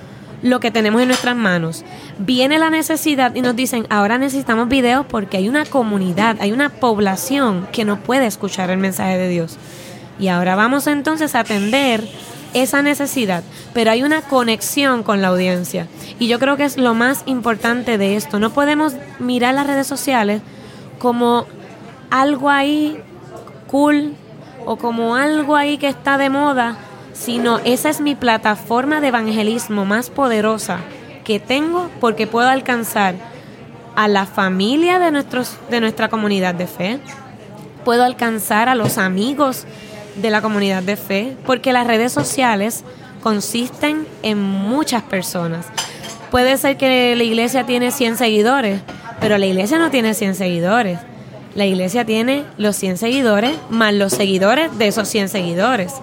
[0.41, 1.83] lo que tenemos en nuestras manos.
[2.17, 6.69] Viene la necesidad y nos dicen, ahora necesitamos videos porque hay una comunidad, hay una
[6.69, 9.57] población que no puede escuchar el mensaje de Dios.
[10.19, 12.03] Y ahora vamos entonces a atender
[12.53, 15.87] esa necesidad, pero hay una conexión con la audiencia.
[16.19, 18.39] Y yo creo que es lo más importante de esto.
[18.39, 20.41] No podemos mirar las redes sociales
[20.99, 21.45] como
[22.09, 23.01] algo ahí
[23.67, 24.15] cool
[24.65, 26.77] o como algo ahí que está de moda,
[27.13, 30.79] sino esa es mi plataforma de evangelismo más poderosa
[31.23, 33.15] que tengo porque puedo alcanzar
[33.95, 36.99] a la familia de, nuestros, de nuestra comunidad de fe,
[37.83, 39.65] puedo alcanzar a los amigos
[40.21, 42.83] de la comunidad de fe, porque las redes sociales
[43.21, 45.65] consisten en muchas personas.
[46.31, 48.81] Puede ser que la iglesia tiene 100 seguidores,
[49.19, 50.99] pero la iglesia no tiene 100 seguidores.
[51.55, 55.93] La iglesia tiene los 100 seguidores más los seguidores de esos 100 seguidores.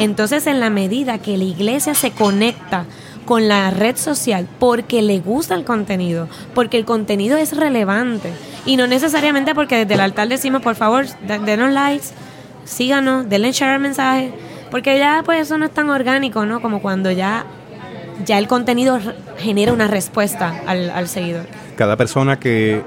[0.00, 2.86] Entonces, en la medida que la iglesia se conecta
[3.24, 8.30] con la red social porque le gusta el contenido, porque el contenido es relevante
[8.66, 12.06] y no necesariamente porque desde el altar decimos, por favor, denos likes,
[12.64, 14.32] síganos, denle share el mensaje,
[14.70, 16.60] porque ya pues eso no es tan orgánico, ¿no?
[16.60, 17.44] Como cuando ya,
[18.24, 18.98] ya el contenido
[19.38, 21.46] genera una respuesta al, al seguidor.
[21.76, 22.82] Cada persona que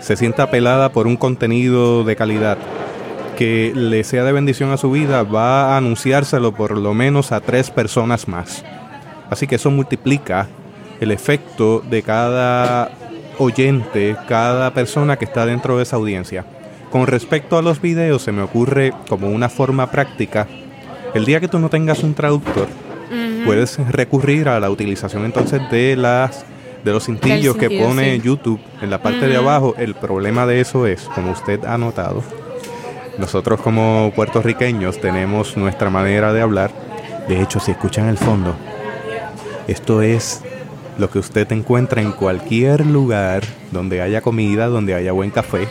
[0.00, 2.58] se sienta apelada por un contenido de calidad
[3.36, 7.40] que le sea de bendición a su vida, va a anunciárselo por lo menos a
[7.40, 8.64] tres personas más.
[9.30, 10.48] Así que eso multiplica
[11.00, 12.90] el efecto de cada
[13.38, 16.44] oyente, cada persona que está dentro de esa audiencia.
[16.90, 20.46] Con respecto a los videos, se me ocurre como una forma práctica,
[21.14, 22.68] el día que tú no tengas un traductor,
[23.44, 26.44] puedes recurrir a la utilización entonces de las
[26.84, 29.74] de los cintillos que pone YouTube en la parte de abajo.
[29.76, 32.22] El problema de eso es, como usted ha notado,
[33.18, 36.70] nosotros como puertorriqueños tenemos nuestra manera de hablar.
[37.28, 38.54] De hecho, si escuchan el fondo,
[39.66, 40.42] esto es
[40.98, 45.68] lo que usted encuentra en cualquier lugar donde haya comida, donde haya buen café,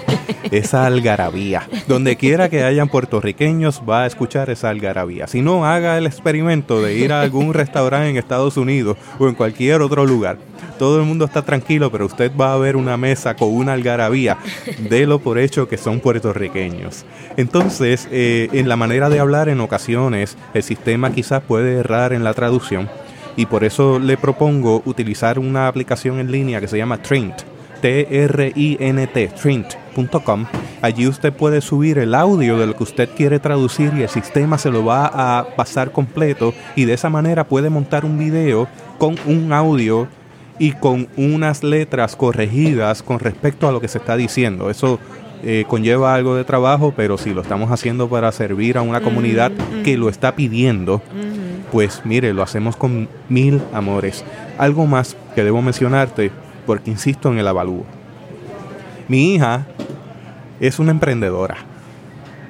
[0.51, 1.67] esa algarabía.
[1.87, 5.27] Donde quiera que hayan puertorriqueños va a escuchar esa algarabía.
[5.27, 9.35] Si no, haga el experimento de ir a algún restaurante en Estados Unidos o en
[9.35, 10.37] cualquier otro lugar.
[10.77, 14.37] Todo el mundo está tranquilo, pero usted va a ver una mesa con una algarabía.
[14.89, 17.05] lo por hecho que son puertorriqueños.
[17.37, 22.23] Entonces, eh, en la manera de hablar en ocasiones, el sistema quizás puede errar en
[22.23, 22.89] la traducción
[23.37, 27.35] y por eso le propongo utilizar una aplicación en línea que se llama Trint,
[27.81, 30.45] T-R-I-N-T, Trint.com.
[30.81, 34.57] Allí usted puede subir el audio de lo que usted quiere traducir y el sistema
[34.57, 38.67] se lo va a pasar completo y de esa manera puede montar un video
[38.97, 40.07] con un audio
[40.57, 44.69] y con unas letras corregidas con respecto a lo que se está diciendo.
[44.69, 44.99] Eso
[45.43, 49.51] eh, conlleva algo de trabajo, pero si lo estamos haciendo para servir a una comunidad
[49.83, 51.01] que lo está pidiendo,
[51.75, 54.23] pues mire, lo hacemos con mil amores.
[54.57, 56.31] Algo más que debo mencionarte,
[56.65, 57.83] porque insisto en el avalúo.
[59.09, 59.65] Mi hija
[60.61, 61.57] es una emprendedora.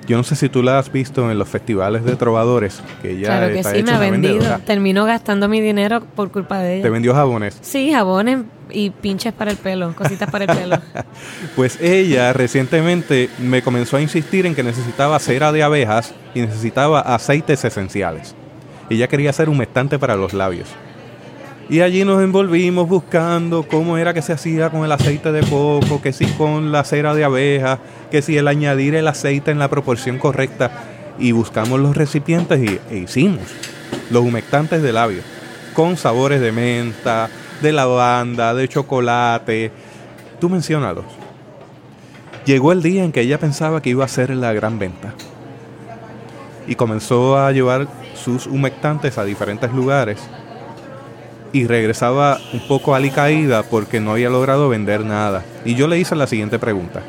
[0.07, 3.29] Yo no sé si tú la has visto en los festivales de trovadores, que ella
[3.29, 4.33] claro que está sí, me ha vendido.
[4.35, 4.59] vendedora.
[4.59, 6.89] Terminó gastando mi dinero por culpa de Te ella.
[6.91, 7.57] vendió jabones.
[7.61, 10.77] Sí, jabones y pinches para el pelo, cositas para el pelo.
[11.55, 16.99] Pues ella recientemente me comenzó a insistir en que necesitaba cera de abejas y necesitaba
[17.01, 18.35] aceites esenciales.
[18.89, 20.69] Ella quería hacer humectante para los labios.
[21.67, 25.99] Y allí nos envolvimos buscando cómo era que se hacía con el aceite de coco,
[25.99, 27.79] que si con la cera de abeja,
[28.11, 30.71] que si el añadir el aceite en la proporción correcta.
[31.17, 33.41] Y buscamos los recipientes y, e hicimos
[34.11, 35.25] los humectantes de labios,
[35.73, 37.29] con sabores de menta,
[37.61, 39.71] de lavanda, de chocolate.
[40.39, 41.05] Tú menciónalos.
[42.45, 45.15] Llegó el día en que ella pensaba que iba a ser la gran venta.
[46.67, 47.87] Y comenzó a llevar
[48.25, 50.17] sus humectantes a diferentes lugares
[51.53, 55.45] y regresaba un poco alicaída porque no había logrado vender nada.
[55.63, 57.03] Y yo le hice la siguiente pregunta.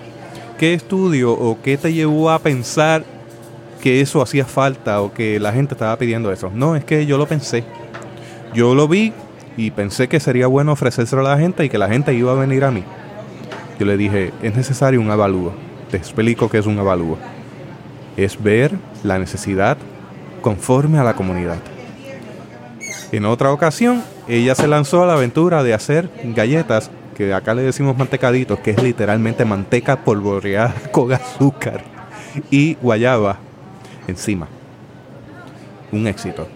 [0.58, 3.02] ¿Qué estudio o qué te llevó a pensar
[3.82, 6.50] que eso hacía falta o que la gente estaba pidiendo eso?
[6.54, 7.64] No, es que yo lo pensé.
[8.54, 9.14] Yo lo vi
[9.56, 12.36] y pensé que sería bueno ofrecérselo a la gente y que la gente iba a
[12.36, 12.84] venir a mí.
[13.80, 15.54] Yo le dije, es necesario un avalúo.
[15.90, 17.16] Te explico qué es un avalúo.
[18.18, 19.78] Es ver la necesidad
[20.46, 21.58] conforme a la comunidad.
[23.10, 27.62] En otra ocasión, ella se lanzó a la aventura de hacer galletas, que acá le
[27.62, 31.82] decimos mantecaditos, que es literalmente manteca polvoreada con azúcar
[32.48, 33.38] y guayaba
[34.06, 34.46] encima.
[35.90, 36.46] Un éxito.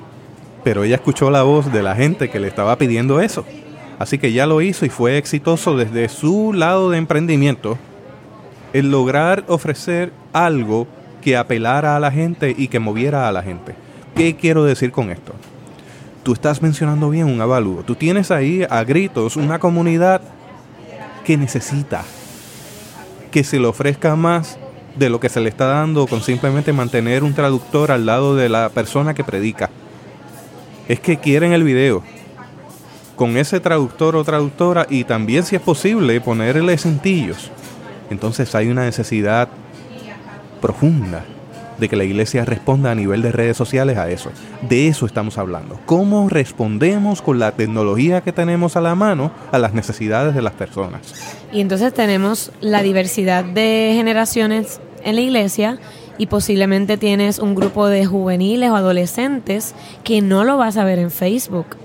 [0.62, 3.44] Pero ella escuchó la voz de la gente que le estaba pidiendo eso.
[3.98, 7.76] Así que ya lo hizo y fue exitoso desde su lado de emprendimiento
[8.72, 10.86] el lograr ofrecer algo
[11.20, 13.74] que apelara a la gente y que moviera a la gente.
[14.14, 15.34] ¿Qué quiero decir con esto?
[16.22, 17.82] Tú estás mencionando bien un avalúo.
[17.82, 20.20] Tú tienes ahí a gritos una comunidad
[21.24, 22.02] que necesita
[23.30, 24.58] que se le ofrezca más
[24.96, 28.48] de lo que se le está dando con simplemente mantener un traductor al lado de
[28.48, 29.70] la persona que predica.
[30.88, 32.02] Es que quieren el video
[33.14, 37.50] con ese traductor o traductora y también si es posible ponerle cintillos.
[38.10, 39.48] Entonces hay una necesidad
[40.60, 41.24] profunda
[41.80, 44.30] de que la iglesia responda a nivel de redes sociales a eso.
[44.68, 45.80] De eso estamos hablando.
[45.86, 50.52] ¿Cómo respondemos con la tecnología que tenemos a la mano a las necesidades de las
[50.52, 51.00] personas?
[51.52, 55.78] Y entonces tenemos la diversidad de generaciones en la iglesia
[56.18, 60.98] y posiblemente tienes un grupo de juveniles o adolescentes que no lo vas a ver
[60.98, 61.78] en Facebook.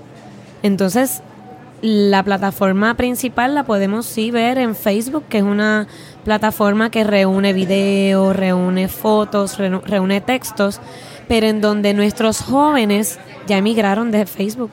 [0.62, 1.22] Entonces,
[1.80, 5.86] la plataforma principal la podemos sí ver en Facebook, que es una
[6.26, 10.80] plataforma que reúne videos, reúne fotos, reúne, textos,
[11.28, 14.70] pero en donde nuestros jóvenes ya emigraron de Facebook,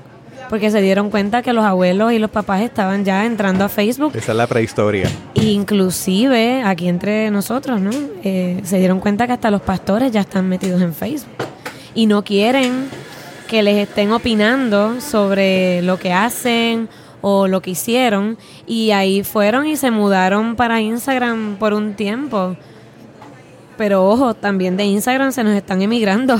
[0.49, 4.13] porque se dieron cuenta que los abuelos y los papás estaban ya entrando a Facebook
[4.15, 5.07] Esa es la prehistoria.
[5.35, 7.91] Inclusive aquí entre nosotros, ¿no?
[8.23, 11.45] Eh, se dieron cuenta que hasta los pastores ya están metidos en Facebook
[11.93, 12.89] y no quieren
[13.47, 16.89] que les estén opinando sobre lo que hacen
[17.25, 22.57] o lo que hicieron y ahí fueron y se mudaron para Instagram por un tiempo.
[23.77, 26.37] Pero ojo, también de Instagram se nos están emigrando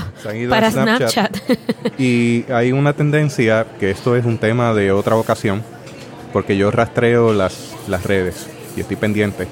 [0.49, 0.69] para.
[0.69, 1.37] Snapchat.
[1.97, 5.63] Y hay una tendencia, que esto es un tema de otra ocasión,
[6.33, 9.47] porque yo rastreo las, las redes y estoy pendiente.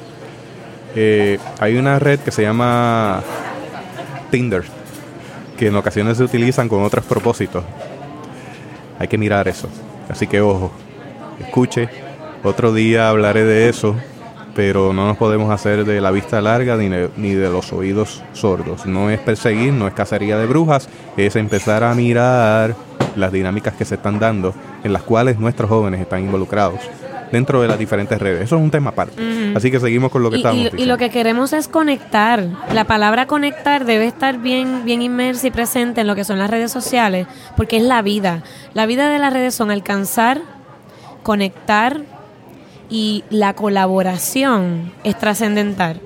[0.96, 3.24] Eh, hay una red que se llama
[4.32, 4.64] Tinder,
[5.58, 7.64] que en ocasiones se utilizan con otros propósitos.
[9.00, 9.70] Hay que mirar eso.
[10.10, 10.72] Así que ojo,
[11.42, 11.90] escuche.
[12.44, 13.96] Otro día hablaré de eso,
[14.56, 18.24] pero no nos podemos hacer de la vista larga ni de, ni de los oídos
[18.34, 18.86] sordos.
[18.86, 22.76] No es perseguir, no es cacería de brujas, es empezar a mirar
[23.16, 26.80] las dinámicas que se están dando en las cuales nuestros jóvenes están involucrados
[27.32, 28.42] dentro de las diferentes redes.
[28.44, 29.14] Eso es un tema aparte.
[29.56, 30.94] Así que seguimos con lo que Y, estábamos y- y diciendo.
[30.94, 32.44] lo que queremos es conectar.
[32.74, 36.50] La palabra conectar debe estar bien, bien inmersa y presente en lo que son las
[36.50, 38.44] redes sociales, porque es la vida.
[38.74, 40.42] La vida de las redes son alcanzar,
[41.24, 42.02] conectar
[42.90, 46.02] y la colaboración es trascendental.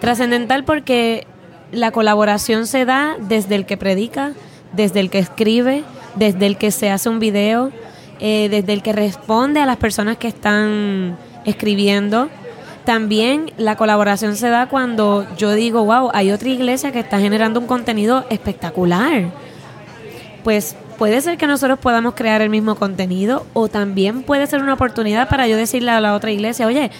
[0.00, 1.26] Trascendental porque
[1.72, 4.32] la colaboración se da desde el que predica,
[4.72, 5.82] desde el que escribe,
[6.14, 7.72] desde el que se hace un video,
[8.20, 12.28] eh, desde el que responde a las personas que están escribiendo,
[12.84, 17.60] También la colaboración se da cuando yo digo, wow, hay otra iglesia que está generando
[17.60, 19.24] un contenido espectacular.
[20.42, 24.74] Pues puede ser que nosotros podamos crear el mismo contenido o también puede ser una
[24.74, 26.90] oportunidad para yo decirle a la otra iglesia, oye,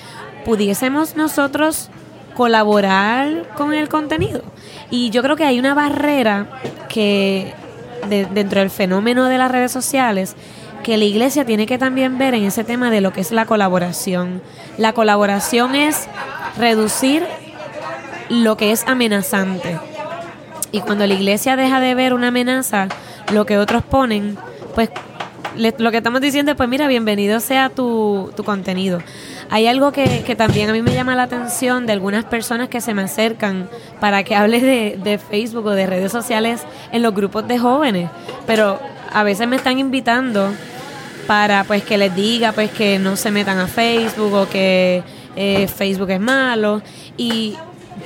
[0.44, 1.90] pudiésemos nosotros
[2.34, 4.42] colaborar con el contenido.
[4.90, 6.46] Y yo creo que hay una barrera
[6.88, 7.52] que
[8.08, 10.36] dentro del fenómeno de las redes sociales
[10.84, 13.44] que la iglesia tiene que también ver en ese tema de lo que es la
[13.44, 14.40] colaboración.
[14.78, 16.08] La colaboración es
[16.56, 17.26] reducir
[18.28, 19.78] lo que es amenazante.
[20.70, 22.88] Y cuando la iglesia deja de ver una amenaza,
[23.32, 24.36] lo que otros ponen,
[24.74, 24.90] pues
[25.56, 29.00] lo que estamos diciendo es, pues mira, bienvenido sea tu, tu contenido.
[29.50, 32.80] Hay algo que, que, también a mí me llama la atención de algunas personas que
[32.80, 33.68] se me acercan
[33.98, 36.62] para que hable de, de Facebook o de redes sociales
[36.92, 38.10] en los grupos de jóvenes,
[38.46, 38.78] pero
[39.12, 40.52] a veces me están invitando
[41.26, 45.02] para pues que les diga pues que no se metan a Facebook o que
[45.36, 46.82] eh, Facebook es malo
[47.16, 47.54] y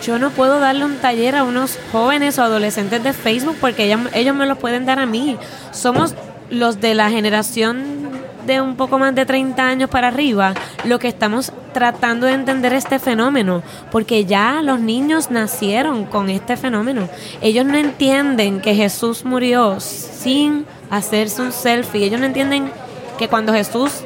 [0.03, 4.01] yo no puedo darle un taller a unos jóvenes o adolescentes de Facebook porque ellos,
[4.13, 5.37] ellos me lo pueden dar a mí.
[5.71, 6.15] Somos
[6.51, 8.03] los de la generación
[8.47, 12.73] de un poco más de 30 años para arriba, lo que estamos tratando de entender
[12.73, 17.09] este fenómeno, porque ya los niños nacieron con este fenómeno.
[17.41, 22.71] Ellos no entienden que Jesús murió sin hacerse un selfie, ellos no entienden
[23.19, 24.03] que cuando Jesús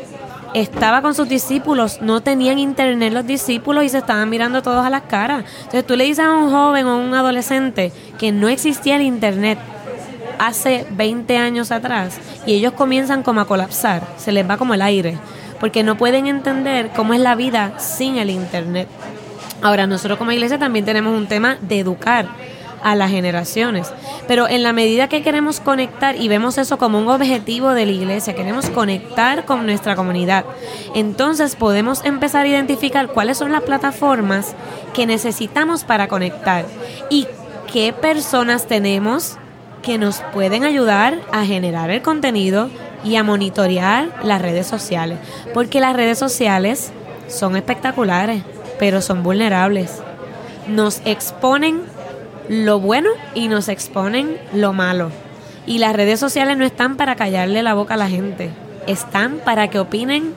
[0.60, 4.90] estaba con sus discípulos, no tenían internet los discípulos y se estaban mirando todos a
[4.90, 5.44] las caras.
[5.58, 9.02] Entonces tú le dices a un joven o a un adolescente que no existía el
[9.02, 9.58] internet
[10.38, 14.80] hace 20 años atrás y ellos comienzan como a colapsar, se les va como el
[14.80, 15.18] aire,
[15.60, 18.88] porque no pueden entender cómo es la vida sin el internet.
[19.60, 22.28] Ahora, nosotros como iglesia también tenemos un tema de educar
[22.86, 23.92] a las generaciones.
[24.28, 27.90] Pero en la medida que queremos conectar y vemos eso como un objetivo de la
[27.90, 30.44] iglesia, queremos conectar con nuestra comunidad,
[30.94, 34.54] entonces podemos empezar a identificar cuáles son las plataformas
[34.94, 36.64] que necesitamos para conectar
[37.10, 37.26] y
[37.72, 39.36] qué personas tenemos
[39.82, 42.70] que nos pueden ayudar a generar el contenido
[43.02, 45.18] y a monitorear las redes sociales.
[45.52, 46.92] Porque las redes sociales
[47.26, 48.44] son espectaculares,
[48.78, 50.02] pero son vulnerables.
[50.68, 51.95] Nos exponen
[52.48, 55.10] lo bueno y nos exponen lo malo.
[55.66, 58.50] Y las redes sociales no están para callarle la boca a la gente,
[58.86, 60.34] están para que opinen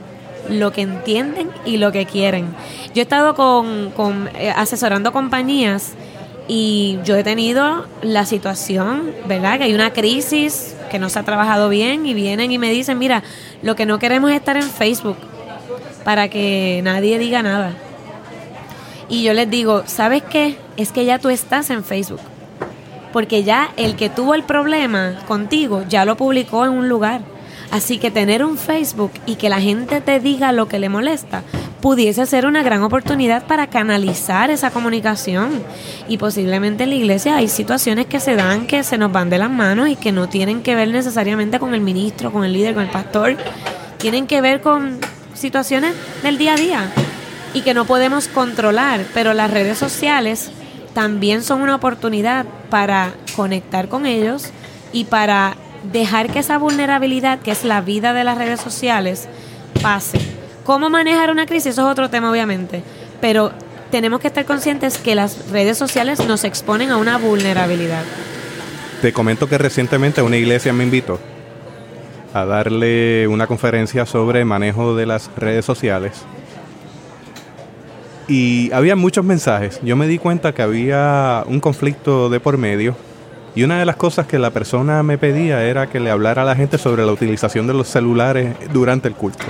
[0.49, 2.47] lo que entienden y lo que quieren.
[2.93, 5.93] Yo he estado con, eh, asesorando compañías
[6.47, 9.59] y yo he tenido la situación, ¿verdad?
[9.59, 12.97] Que hay una crisis, que no se ha trabajado bien y vienen y me dicen,
[12.97, 13.21] mira,
[13.61, 15.17] lo que no queremos es estar en Facebook
[16.03, 17.73] para que nadie diga nada.
[19.09, 20.57] Y yo les digo, ¿sabes qué?
[20.79, 22.21] Es que ya tú estás en Facebook.
[23.11, 27.19] Porque ya el que tuvo el problema contigo ya lo publicó en un lugar.
[27.69, 31.43] Así que tener un Facebook y que la gente te diga lo que le molesta
[31.81, 35.63] pudiese ser una gran oportunidad para canalizar esa comunicación.
[36.07, 39.37] Y posiblemente en la iglesia hay situaciones que se dan que se nos van de
[39.37, 42.73] las manos y que no tienen que ver necesariamente con el ministro, con el líder,
[42.73, 43.35] con el pastor.
[43.97, 44.97] Tienen que ver con
[45.33, 46.91] situaciones del día a día
[47.53, 49.05] y que no podemos controlar.
[49.13, 50.51] Pero las redes sociales
[50.93, 54.51] también son una oportunidad para conectar con ellos
[54.91, 55.55] y para
[55.91, 59.27] dejar que esa vulnerabilidad, que es la vida de las redes sociales,
[59.81, 60.19] pase
[60.69, 61.71] ¿Cómo manejar una crisis?
[61.71, 62.83] Eso es otro tema, obviamente.
[63.19, 63.51] Pero
[63.89, 68.03] tenemos que estar conscientes que las redes sociales nos exponen a una vulnerabilidad.
[69.01, 71.19] Te comento que recientemente una iglesia me invitó
[72.35, 76.21] a darle una conferencia sobre manejo de las redes sociales.
[78.29, 79.79] Y había muchos mensajes.
[79.83, 82.95] Yo me di cuenta que había un conflicto de por medio.
[83.55, 86.45] Y una de las cosas que la persona me pedía era que le hablara a
[86.45, 89.43] la gente sobre la utilización de los celulares durante el culto.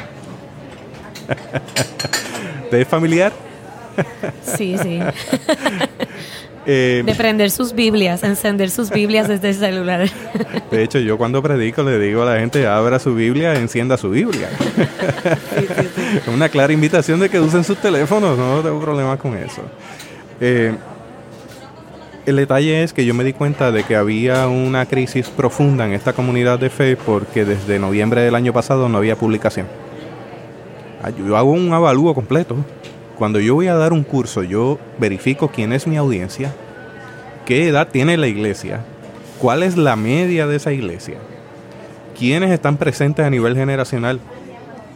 [2.71, 3.34] ¿Te es familiar?
[4.41, 5.01] Sí, sí.
[6.72, 10.07] Eh, de prender sus Biblias, encender sus Biblias desde el celular.
[10.70, 14.11] De hecho, yo cuando predico le digo a la gente, abra su Biblia, encienda su
[14.11, 14.49] Biblia.
[16.32, 19.63] Una clara invitación de que usen sus teléfonos, no tengo problema con eso.
[20.39, 20.76] Eh,
[22.28, 25.93] el detalle es que yo me di cuenta de que había una crisis profunda en
[25.93, 29.65] esta comunidad de fe porque desde noviembre del año pasado no había publicación.
[31.01, 32.57] Ah, yo hago un avalúo completo.
[33.20, 36.53] Cuando yo voy a dar un curso, yo verifico quién es mi audiencia,
[37.45, 38.80] qué edad tiene la iglesia,
[39.39, 41.17] cuál es la media de esa iglesia,
[42.17, 44.22] quiénes están presentes a nivel generacional.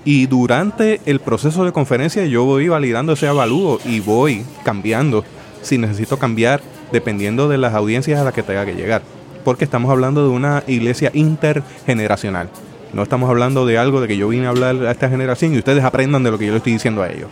[0.05, 5.25] Y durante el proceso de conferencia yo voy validando ese avalúo y voy cambiando
[5.61, 6.61] si necesito cambiar
[6.93, 9.01] dependiendo de las audiencias a las que tenga que llegar.
[9.43, 12.47] Porque estamos hablando de una iglesia intergeneracional.
[12.93, 15.57] No estamos hablando de algo de que yo vine a hablar a esta generación y
[15.57, 17.29] ustedes aprendan de lo que yo le estoy diciendo a ellos.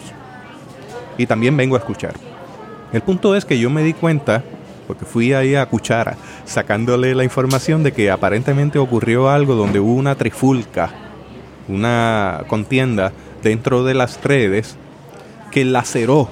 [1.22, 2.14] Y también vengo a escuchar.
[2.92, 4.44] El punto es que yo me di cuenta,
[4.88, 9.94] porque fui ahí a cuchara, sacándole la información de que aparentemente ocurrió algo donde hubo
[9.94, 10.90] una trifulca,
[11.68, 13.14] una contienda
[13.44, 14.76] dentro de las redes
[15.52, 16.30] que laceró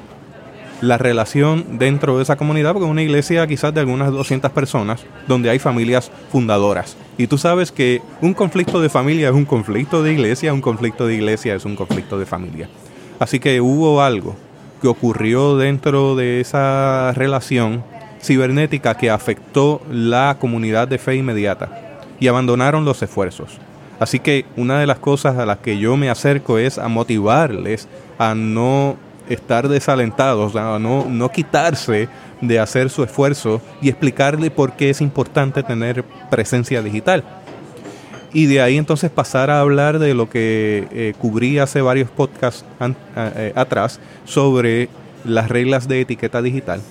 [0.82, 5.02] la relación dentro de esa comunidad, porque es una iglesia quizás de algunas 200 personas,
[5.28, 6.96] donde hay familias fundadoras.
[7.18, 11.06] Y tú sabes que un conflicto de familia es un conflicto de iglesia, un conflicto
[11.06, 12.70] de iglesia es un conflicto de familia.
[13.20, 14.36] Así que hubo algo
[14.80, 17.84] que ocurrió dentro de esa relación
[18.22, 23.58] cibernética que afectó la comunidad de fe inmediata y abandonaron los esfuerzos.
[24.00, 27.88] Así que una de las cosas a las que yo me acerco es a motivarles
[28.18, 28.98] a no
[29.30, 32.10] estar desalentados, a no, no quitarse
[32.42, 37.24] de hacer su esfuerzo y explicarle por qué es importante tener presencia digital.
[38.32, 42.64] Y de ahí entonces pasar a hablar de lo que eh, cubrí hace varios podcasts
[43.16, 44.90] eh, atrás sobre
[45.26, 46.82] las reglas de etiqueta digital.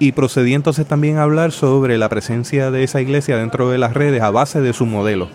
[0.00, 3.94] Y procedí entonces también a hablar sobre la presencia de esa iglesia dentro de las
[3.94, 5.28] redes a base de su modelo.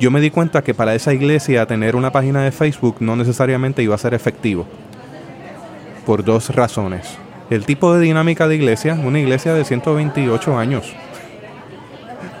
[0.00, 3.82] Yo me di cuenta que para esa iglesia tener una página de Facebook no necesariamente
[3.82, 4.66] iba a ser efectivo.
[6.04, 7.16] Por dos razones.
[7.50, 10.94] El tipo de dinámica de iglesia, una iglesia de 128 años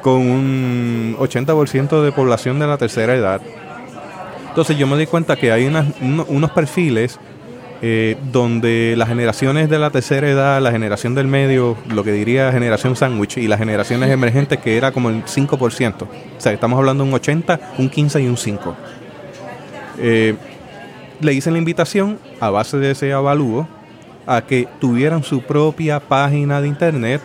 [0.04, 3.40] con un 80% de población de la tercera edad.
[4.50, 7.18] Entonces yo me di cuenta que hay unos perfiles
[7.80, 12.52] eh, donde las generaciones de la tercera edad, la generación del medio, lo que diría
[12.52, 16.02] generación sándwich, y las generaciones emergentes que era como el 5%.
[16.02, 18.76] O sea, estamos hablando de un 80, un 15 y un 5.
[20.00, 20.34] Eh,
[21.22, 23.66] le hice la invitación a base de ese avalúo
[24.26, 27.22] a que tuvieran su propia página de internet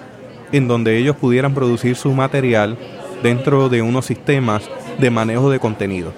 [0.52, 2.78] en donde ellos pudieran producir su material
[3.22, 6.14] dentro de unos sistemas de manejo de contenido,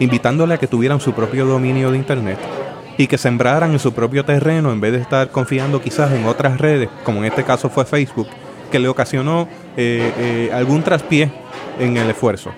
[0.00, 2.38] invitándole a que tuvieran su propio dominio de Internet
[2.98, 6.58] y que sembraran en su propio terreno en vez de estar confiando quizás en otras
[6.58, 8.28] redes, como en este caso fue Facebook,
[8.70, 11.30] que le ocasionó eh, eh, algún traspié
[11.78, 12.52] en el esfuerzo.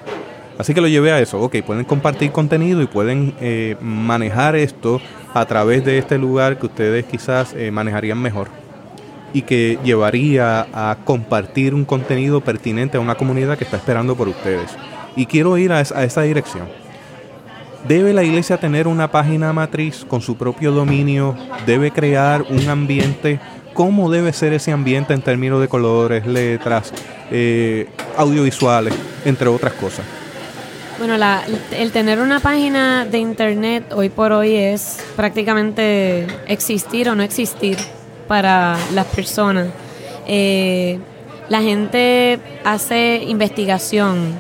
[0.59, 5.01] Así que lo llevé a eso, ok, pueden compartir contenido y pueden eh, manejar esto
[5.35, 8.64] a través de este lugar que ustedes quizás manejarían mejor
[9.35, 14.29] y que llevaría a compartir un contenido pertinente a una comunidad que está esperando por
[14.29, 14.71] ustedes.
[15.17, 16.69] Y quiero ir a esa, dirección.
[17.87, 21.37] ¿Debe la iglesia tener una página matriz con su propio dominio?
[21.67, 23.41] ¿Debe crear un ambiente?
[23.75, 26.93] ¿Cómo debe ser ese ambiente en términos de colores, letras,
[27.31, 30.05] eh, audiovisuales, entre otras cosas?
[30.97, 31.17] Bueno,
[31.73, 37.77] el tener una página de internet hoy por hoy es prácticamente existir o no existir
[38.35, 39.69] para las personas.
[40.27, 40.99] Eh,
[41.49, 44.33] la gente hace investigación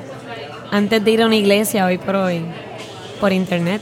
[0.72, 2.40] antes de ir a una iglesia hoy por hoy,
[3.20, 3.80] por internet.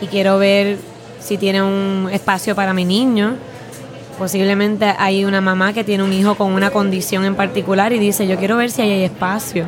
[0.00, 0.78] Y quiero ver
[1.20, 3.34] si tiene un espacio para mi niño.
[4.18, 8.26] Posiblemente hay una mamá que tiene un hijo con una condición en particular y dice,
[8.26, 9.66] yo quiero ver si hay espacio,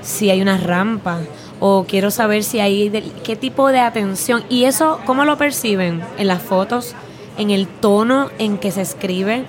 [0.00, 1.18] si hay una rampa,
[1.60, 4.42] o quiero saber si hay qué tipo de atención.
[4.48, 6.02] Y eso, ¿cómo lo perciben?
[6.16, 6.94] En las fotos
[7.38, 9.44] en el tono en que se escribe,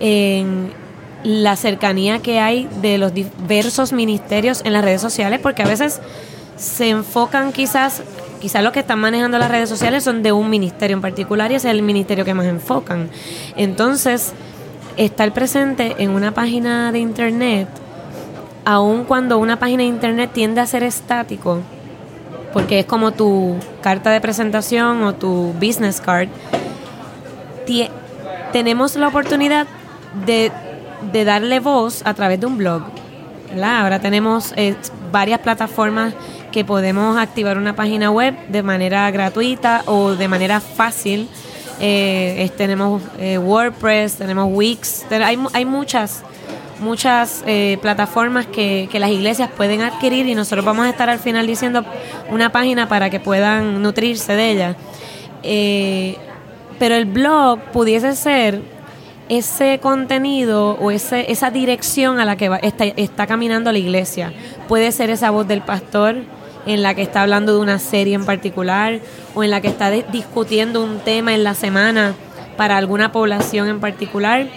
[0.00, 0.72] en
[1.22, 6.00] la cercanía que hay de los diversos ministerios en las redes sociales, porque a veces
[6.56, 8.02] se enfocan quizás,
[8.40, 11.56] quizás los que están manejando las redes sociales son de un ministerio en particular y
[11.56, 13.10] ese es el ministerio que más enfocan.
[13.56, 14.32] Entonces,
[14.96, 17.68] estar presente en una página de internet,
[18.64, 21.60] aun cuando una página de internet tiende a ser estático,
[22.52, 26.28] porque es como tu carta de presentación o tu business card,
[28.52, 29.66] tenemos la oportunidad
[30.26, 30.52] de,
[31.24, 32.82] darle voz a través de un blog.
[33.62, 34.74] Ahora tenemos eh,
[35.10, 36.14] varias plataformas
[36.52, 41.28] que podemos activar una página web de manera gratuita o de manera fácil.
[41.80, 46.22] Eh, tenemos eh, WordPress, tenemos Wix, hay, muchas
[46.80, 47.44] muchas
[47.82, 51.84] plataformas que, las iglesias pueden adquirir y nosotros vamos a estar al final diciendo
[52.30, 54.76] una página para que puedan nutrirse de ella.
[56.80, 58.62] Pero el blog pudiese ser
[59.28, 64.32] ese contenido o ese, esa dirección a la que está, está caminando la iglesia.
[64.66, 66.16] Puede ser esa voz del pastor
[66.66, 68.98] en la que está hablando de una serie en particular
[69.34, 72.14] o en la que está discutiendo un tema en la semana
[72.56, 74.48] para alguna población en particular.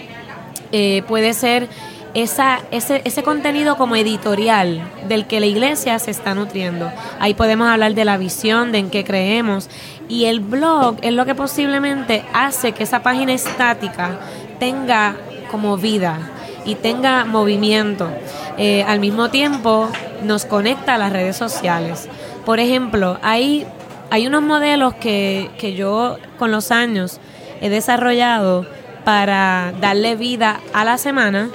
[0.72, 1.68] Eh, puede ser
[2.14, 6.90] esa, ese, ese contenido como editorial del que la iglesia se está nutriendo.
[7.18, 9.68] Ahí podemos hablar de la visión, de en qué creemos.
[10.08, 14.18] Y el blog es lo que posiblemente hace que esa página estática
[14.60, 15.16] tenga
[15.50, 16.18] como vida
[16.64, 18.08] y tenga movimiento.
[18.56, 19.88] Eh, al mismo tiempo
[20.22, 22.08] nos conecta a las redes sociales.
[22.46, 23.66] Por ejemplo, hay,
[24.10, 27.20] hay unos modelos que, que yo con los años
[27.60, 28.66] he desarrollado
[29.04, 31.50] para darle vida a la semana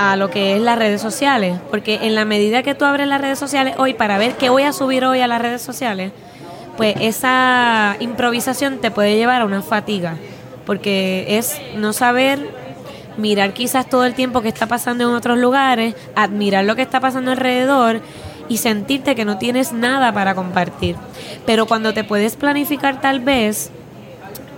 [0.00, 1.58] a lo que es las redes sociales.
[1.70, 4.62] Porque en la medida que tú abres las redes sociales hoy para ver qué voy
[4.62, 6.10] a subir hoy a las redes sociales,
[6.78, 10.16] pues esa improvisación te puede llevar a una fatiga.
[10.64, 12.48] Porque es no saber
[13.18, 17.00] mirar quizás todo el tiempo que está pasando en otros lugares, admirar lo que está
[17.00, 18.00] pasando alrededor
[18.48, 20.96] y sentirte que no tienes nada para compartir.
[21.44, 23.70] Pero cuando te puedes planificar tal vez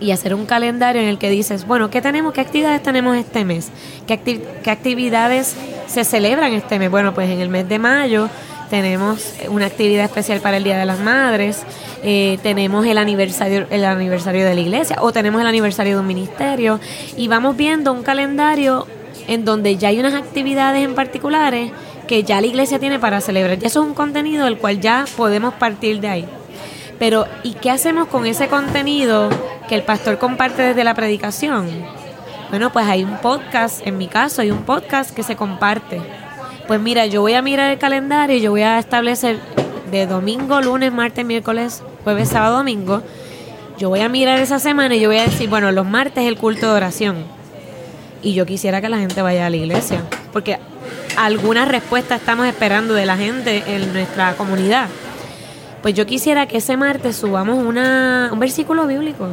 [0.03, 2.33] y hacer un calendario en el que dices, bueno, ¿qué tenemos?
[2.33, 3.71] ¿Qué actividades tenemos este mes?
[4.07, 4.19] ¿Qué,
[4.63, 6.91] qué actividades se celebran este mes?
[6.91, 8.29] Bueno, pues en el mes de mayo
[8.69, 11.63] tenemos una actividad especial para el Día de las Madres,
[12.03, 16.07] eh, tenemos el aniversario, el aniversario de la iglesia o tenemos el aniversario de un
[16.07, 16.81] ministerio
[17.17, 18.87] y vamos viendo un calendario
[19.29, 21.71] en donde ya hay unas actividades en particulares
[22.09, 23.59] que ya la iglesia tiene para celebrar.
[23.59, 26.29] Ya eso es un contenido del cual ya podemos partir de ahí.
[27.03, 29.29] Pero, ¿y qué hacemos con ese contenido
[29.69, 31.69] que el pastor comparte desde la predicación?
[32.49, 36.01] Bueno, pues hay un podcast, en mi caso hay un podcast que se comparte.
[36.69, 39.41] Pues mira, yo voy a mirar el calendario yo voy a establecer
[39.91, 43.03] de domingo, lunes, martes, miércoles, jueves, sábado, domingo.
[43.79, 46.29] Yo voy a mirar esa semana y yo voy a decir, bueno, los martes es
[46.29, 47.25] el culto de oración.
[48.23, 50.61] Y yo quisiera que la gente vaya a la iglesia, porque
[51.17, 54.87] alguna respuesta estamos esperando de la gente en nuestra comunidad.
[55.83, 59.29] Pues yo quisiera que ese martes subamos una, un versículo bíblico.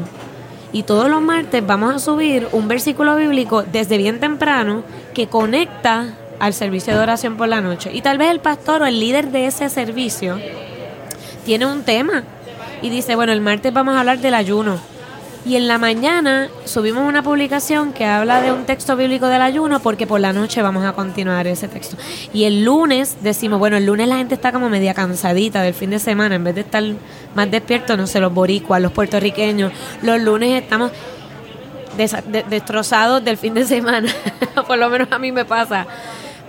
[0.73, 4.83] Y todos los martes vamos a subir un versículo bíblico desde bien temprano
[5.13, 7.91] que conecta al servicio de oración por la noche.
[7.93, 10.39] Y tal vez el pastor o el líder de ese servicio
[11.45, 12.23] tiene un tema
[12.81, 14.79] y dice, bueno, el martes vamos a hablar del ayuno.
[15.49, 19.79] Y en la mañana subimos una publicación que habla de un texto bíblico del ayuno
[19.79, 21.97] porque por la noche vamos a continuar ese texto.
[22.31, 25.89] Y el lunes decimos, bueno, el lunes la gente está como media cansadita del fin
[25.89, 26.83] de semana, en vez de estar
[27.33, 29.73] más despierto, no sé, los boricuas, los puertorriqueños,
[30.03, 30.91] los lunes estamos
[31.97, 34.13] destrozados del fin de semana,
[34.67, 35.87] por lo menos a mí me pasa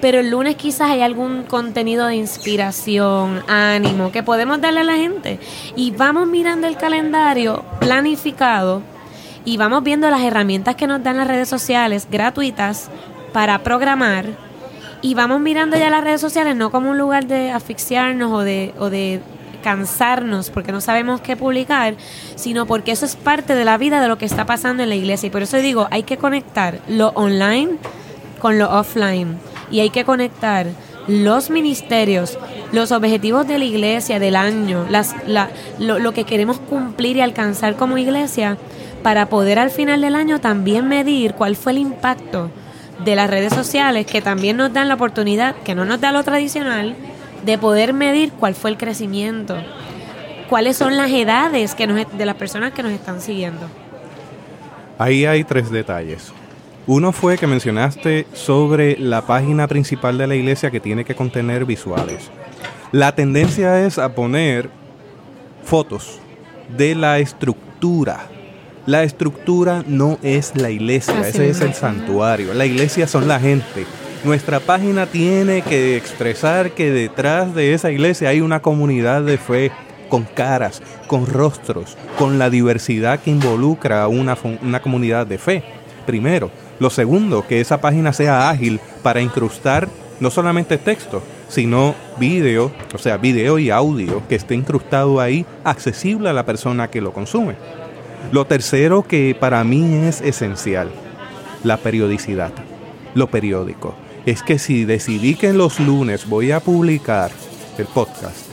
[0.00, 4.96] pero el lunes quizás hay algún contenido de inspiración, ánimo, que podemos darle a la
[4.96, 5.38] gente.
[5.76, 8.82] Y vamos mirando el calendario planificado
[9.44, 12.90] y vamos viendo las herramientas que nos dan las redes sociales gratuitas
[13.32, 14.26] para programar.
[15.02, 18.74] Y vamos mirando ya las redes sociales no como un lugar de asfixiarnos o de,
[18.78, 19.20] o de
[19.62, 21.94] cansarnos porque no sabemos qué publicar,
[22.36, 24.94] sino porque eso es parte de la vida de lo que está pasando en la
[24.94, 25.26] iglesia.
[25.26, 27.76] Y por eso digo, hay que conectar lo online
[28.40, 30.66] con lo offline y hay que conectar
[31.06, 32.38] los ministerios,
[32.72, 35.14] los objetivos de la iglesia del año, las,
[35.78, 38.58] lo, lo que queremos cumplir y alcanzar como iglesia,
[39.02, 42.50] para poder al final del año también medir cuál fue el impacto
[43.04, 46.22] de las redes sociales, que también nos dan la oportunidad, que no nos da lo
[46.22, 46.94] tradicional,
[47.44, 49.56] de poder medir cuál fue el crecimiento,
[50.48, 53.66] cuáles son las edades que nos, de las personas que nos están siguiendo.
[54.98, 56.32] Ahí hay tres detalles.
[56.86, 61.64] Uno fue que mencionaste sobre la página principal de la iglesia que tiene que contener
[61.64, 62.30] visuales.
[62.90, 64.70] La tendencia es a poner
[65.62, 66.18] fotos
[66.76, 68.26] de la estructura.
[68.86, 72.54] La estructura no es la iglesia, ese es el santuario.
[72.54, 73.86] La iglesia son la gente.
[74.24, 79.70] Nuestra página tiene que expresar que detrás de esa iglesia hay una comunidad de fe
[80.08, 85.62] con caras, con rostros, con la diversidad que involucra a una, una comunidad de fe.
[86.06, 86.50] Primero,
[86.80, 92.98] lo segundo, que esa página sea ágil para incrustar no solamente texto, sino video, o
[92.98, 97.54] sea, video y audio que esté incrustado ahí, accesible a la persona que lo consume.
[98.32, 100.90] Lo tercero que para mí es esencial,
[101.64, 102.52] la periodicidad,
[103.14, 103.94] lo periódico.
[104.26, 107.30] Es que si decidí que los lunes voy a publicar
[107.78, 108.46] el podcast,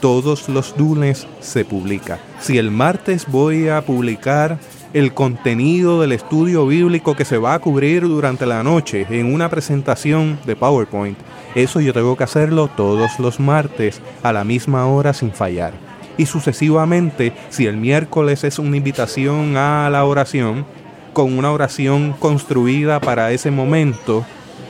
[0.00, 2.18] todos los lunes se publica.
[2.40, 4.58] Si el martes voy a publicar
[4.92, 9.48] el contenido del estudio bíblico que se va a cubrir durante la noche en una
[9.48, 11.18] presentación de PowerPoint.
[11.54, 15.72] Eso yo tengo que hacerlo todos los martes a la misma hora sin fallar.
[16.18, 20.66] Y sucesivamente, si el miércoles es una invitación a la oración,
[21.12, 24.24] con una oración construida para ese momento,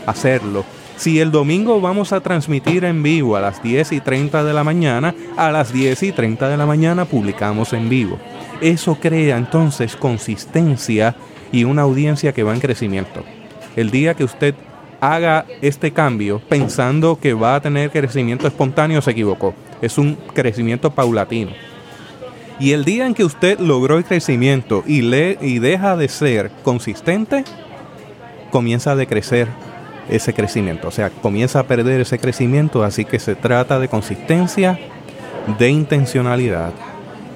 [0.07, 0.65] hacerlo.
[1.03, 4.63] Si el domingo vamos a transmitir en vivo a las 10 y 30 de la
[4.63, 8.21] mañana, a las 10 y 30 de la mañana publicamos en vivo.
[8.61, 11.17] Eso crea entonces consistencia
[11.51, 13.25] y una audiencia que va en crecimiento.
[13.75, 14.55] El día que usted
[15.01, 19.55] haga este cambio pensando que va a tener crecimiento espontáneo, se equivocó.
[19.81, 21.51] Es un crecimiento paulatino.
[22.61, 26.53] Y el día en que usted logró el crecimiento y, le, y deja de ser
[26.63, 27.43] consistente,
[28.53, 29.49] comienza a decrecer
[30.09, 30.89] ese crecimiento.
[30.89, 32.85] O sea, comienza a perder ese crecimiento.
[32.85, 34.79] Así que se trata de consistencia,
[35.59, 36.73] de intencionalidad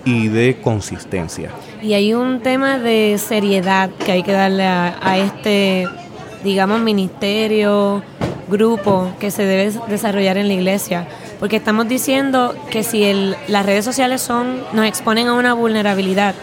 [0.05, 1.51] y de consistencia.
[1.83, 5.87] Y hay un tema de seriedad que hay que darle a, este,
[6.45, 8.03] digamos, ministerio,
[8.49, 11.07] grupo que se debe desarrollar en la iglesia.
[11.39, 16.35] Porque estamos diciendo que si las redes sociales son, nos exponen a una vulnerabilidad,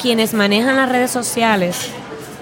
[0.00, 1.90] quienes manejan las redes sociales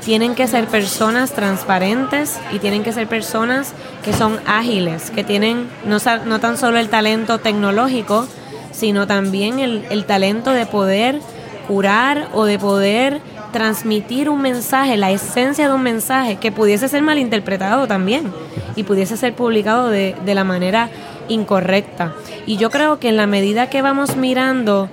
[0.05, 3.73] tienen que ser personas transparentes y tienen que ser personas
[4.05, 5.97] que son ágiles, que tienen no,
[6.27, 8.27] no tan solo el talento tecnológico,
[8.71, 11.21] sino también el, el talento de poder
[11.67, 13.21] curar o de poder
[13.53, 18.33] transmitir un mensaje, la esencia de un mensaje que pudiese ser malinterpretado también
[18.77, 20.91] y pudiese ser publicado de, de, la manera
[21.29, 22.13] incorrecta.
[22.47, 24.89] Y yo creo que en la medida que vamos mirando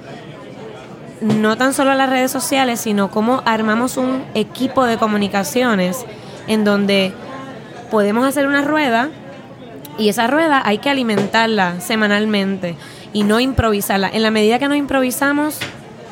[1.21, 6.05] no tan solo las redes sociales, sino cómo armamos un equipo de comunicaciones
[6.47, 7.13] en donde
[7.89, 9.09] podemos hacer una rueda
[9.97, 12.75] y esa rueda hay que alimentarla semanalmente
[13.13, 14.09] y no improvisarla.
[14.11, 15.59] En la medida que no improvisamos,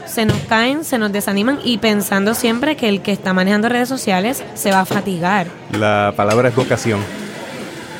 [0.06, 3.90] se nos caen, se nos desaniman y pensando siempre que el que está manejando redes
[3.90, 5.48] sociales se va a fatigar.
[5.72, 7.00] La palabra es vocación.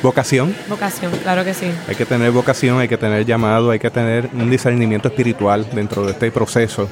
[0.02, 0.54] ¿Vocación?
[0.66, 1.70] Vocación, claro que sí.
[1.86, 6.06] Hay que tener vocación, hay que tener llamado, hay que tener un discernimiento espiritual dentro
[6.06, 6.88] de este proceso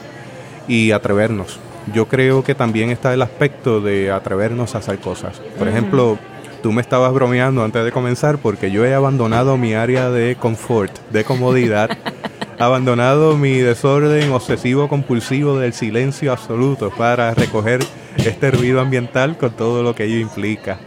[0.66, 1.59] y atrevernos.
[1.94, 5.38] Yo creo que también está el aspecto de atrevernos a hacer cosas.
[5.38, 5.72] Por uh -huh.
[5.72, 6.18] ejemplo,
[6.62, 10.92] tú me estabas bromeando antes de comenzar porque yo he abandonado mi área de confort,
[11.11, 11.88] de comodidad,
[12.59, 17.80] abandonado mi desorden obsesivo compulsivo del silencio absoluto para recoger
[18.18, 20.78] este ruido ambiental con todo lo que ello implica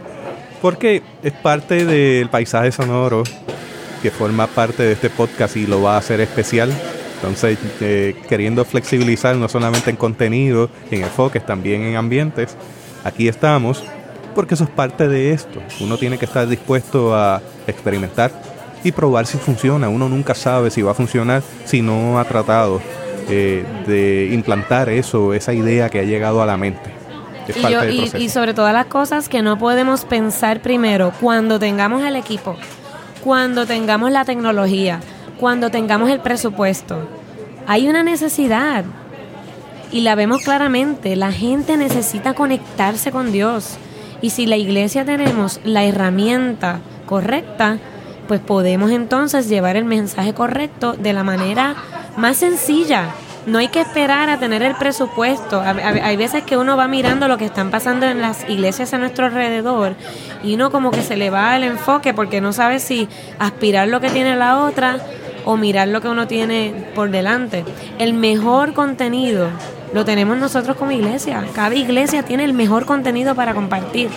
[0.62, 3.24] porque es parte del paisaje sonoro
[4.00, 6.72] que forma parte de este podcast y lo va a hacer especial.
[7.16, 12.56] Entonces, eh, queriendo flexibilizar no solamente en contenido, en enfoques, también en ambientes,
[13.04, 13.84] aquí estamos,
[14.34, 15.60] porque eso es parte de esto.
[15.80, 18.30] Uno tiene que estar dispuesto a experimentar
[18.84, 19.88] y probar si funciona.
[19.88, 22.80] Uno nunca sabe si va a funcionar si no ha tratado
[23.28, 27.01] eh, de implantar eso, esa idea que ha llegado a la mente.
[27.54, 32.02] Y, yo, y, y, sobre todas las cosas que no podemos pensar primero cuando tengamos
[32.04, 32.56] el equipo,
[33.24, 35.00] cuando tengamos la tecnología,
[35.38, 37.08] cuando tengamos el presupuesto.
[37.66, 38.84] Hay una necesidad
[39.92, 41.14] y la vemos claramente.
[41.16, 43.76] La gente necesita conectarse con Dios.
[44.20, 47.78] Y si la iglesia tenemos la herramienta correcta,
[48.26, 51.74] pues podemos entonces llevar el mensaje correcto de la manera
[52.16, 53.10] más sencilla,
[53.46, 55.60] no hay que esperar a tener el presupuesto.
[55.60, 59.26] Hay veces que uno va mirando lo que están pasando en las iglesias a nuestro
[59.26, 59.94] alrededor
[60.42, 64.00] y uno como que se le va el enfoque porque no sabe si aspirar lo
[64.00, 64.98] que tiene la otra
[65.44, 67.64] o mirar lo que uno tiene por delante.
[67.98, 69.48] El mejor contenido
[69.92, 71.44] lo tenemos nosotros como iglesia.
[71.54, 74.08] Cada iglesia tiene el mejor contenido para compartir.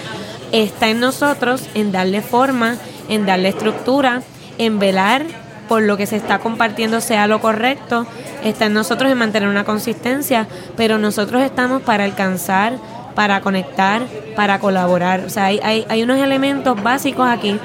[0.52, 2.78] Está en nosotros en darle forma,
[3.10, 4.22] en darle estructura,
[4.58, 5.26] en velar
[5.68, 8.06] por lo que se está compartiendo sea lo correcto,
[8.44, 12.78] está en nosotros en mantener una consistencia, pero nosotros estamos para alcanzar,
[13.16, 14.04] para conectar,
[14.36, 15.22] para colaborar.
[15.26, 17.60] O sea, hay, hay, hay unos elementos básicos aquí.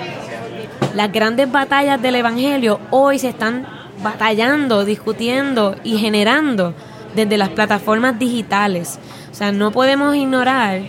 [0.95, 3.67] Las grandes batallas del Evangelio hoy se están
[4.03, 6.75] batallando, discutiendo y generando
[7.15, 8.99] desde las plataformas digitales.
[9.31, 10.81] O sea, no podemos ignorar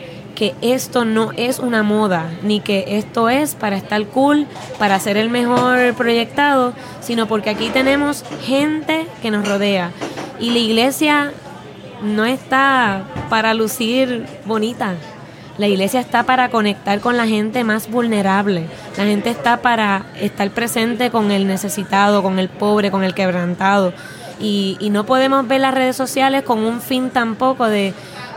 [0.42, 4.48] que esto no es una moda, ni que esto es para estar cool,
[4.80, 9.92] para ser el mejor proyectado, sino porque aquí tenemos gente que nos rodea.
[10.40, 11.32] Y la iglesia
[12.02, 14.96] no está para lucir bonita.
[15.60, 18.66] La iglesia está para conectar con la gente más vulnerable.
[18.98, 23.94] La gente está para estar presente con el necesitado, con el pobre, con el quebrantado.
[24.40, 27.94] Y, y no podemos ver las redes sociales con un fin tampoco de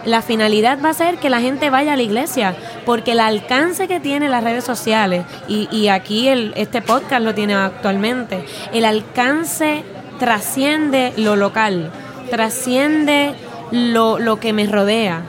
[0.06, 3.88] la finalidad va a ser que la gente vaya a la iglesia, porque el alcance
[3.88, 8.84] que tiene las redes sociales, y, y aquí el, este podcast lo tiene actualmente, el
[8.84, 9.84] alcance
[10.18, 11.90] trasciende lo local,
[12.30, 13.34] trasciende
[13.70, 15.22] lo, lo que me rodea.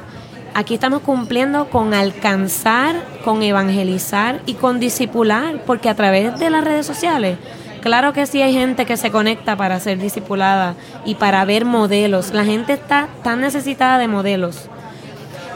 [0.53, 2.95] Aquí estamos cumpliendo con alcanzar,
[3.25, 7.37] con evangelizar y con disipular, porque a través de las redes sociales
[7.85, 10.73] Claro que sí hay gente que se conecta para ser discipulada
[11.05, 12.33] y para ver modelos.
[12.33, 14.69] La gente está tan necesitada de modelos.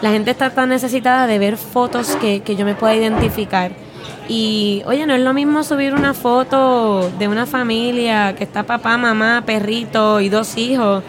[0.04, 3.72] La gente está tan necesitada de ver fotos que, que yo me pueda identificar.
[4.28, 8.96] Y oye, no es lo mismo subir una foto de una familia que está papá,
[8.96, 11.04] mamá, perrito y dos hijos,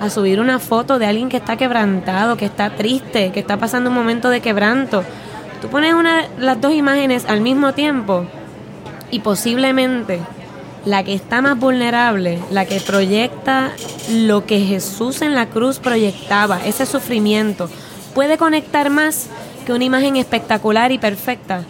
[0.00, 3.90] a subir una foto de alguien que está quebrantado, que está triste, que está pasando
[3.90, 5.04] un momento de quebranto.
[5.60, 8.26] Tú pones una, las dos imágenes al mismo tiempo
[9.12, 10.18] y posiblemente
[10.84, 13.70] la que está más vulnerable, la que proyecta
[14.10, 17.70] lo que Jesús en la cruz proyectaba, ese sufrimiento,
[18.14, 19.28] puede conectar más
[19.64, 21.62] que una imagen espectacular y perfecta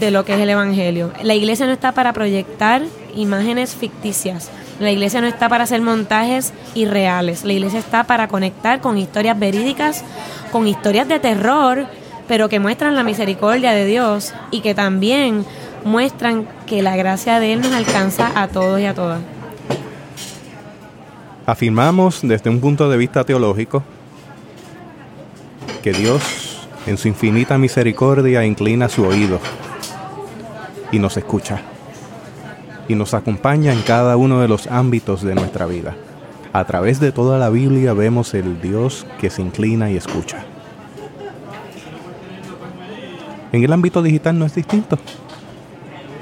[0.00, 1.12] de lo que es el Evangelio.
[1.22, 2.82] La iglesia no está para proyectar
[3.14, 4.50] imágenes ficticias.
[4.78, 7.44] La iglesia no está para hacer montajes irreales.
[7.44, 10.04] La iglesia está para conectar con historias verídicas,
[10.52, 11.86] con historias de terror,
[12.28, 15.44] pero que muestran la misericordia de Dios y que también
[15.86, 19.20] muestran que la gracia de Él nos alcanza a todos y a todas.
[21.46, 23.84] Afirmamos desde un punto de vista teológico
[25.82, 29.38] que Dios en su infinita misericordia inclina su oído
[30.90, 31.60] y nos escucha
[32.88, 35.94] y nos acompaña en cada uno de los ámbitos de nuestra vida.
[36.52, 40.44] A través de toda la Biblia vemos el Dios que se inclina y escucha.
[43.52, 44.98] En el ámbito digital no es distinto.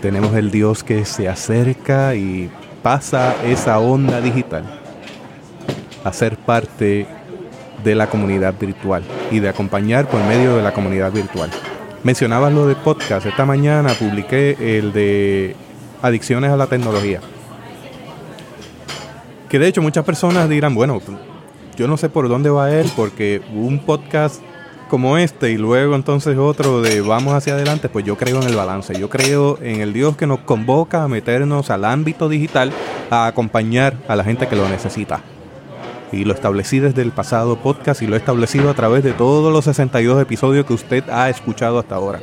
[0.05, 2.51] Tenemos el Dios que se acerca y
[2.83, 4.63] pasa esa onda digital
[6.05, 7.07] a ser parte
[7.83, 11.49] de la comunidad virtual y de acompañar por medio de la comunidad virtual.
[12.03, 13.25] Mencionabas lo de podcast.
[13.25, 15.57] Esta mañana publiqué el de
[16.03, 17.21] adicciones a la tecnología.
[19.49, 21.01] Que de hecho muchas personas dirán, bueno,
[21.79, 24.43] yo no sé por dónde va a ir porque un podcast
[24.95, 28.55] como este y luego entonces otro de vamos hacia adelante, pues yo creo en el
[28.55, 32.71] balance, yo creo en el Dios que nos convoca a meternos al ámbito digital,
[33.11, 35.21] a acompañar a la gente que lo necesita.
[36.13, 39.53] Y lo establecí desde el pasado podcast y lo he establecido a través de todos
[39.53, 42.21] los 62 episodios que usted ha escuchado hasta ahora.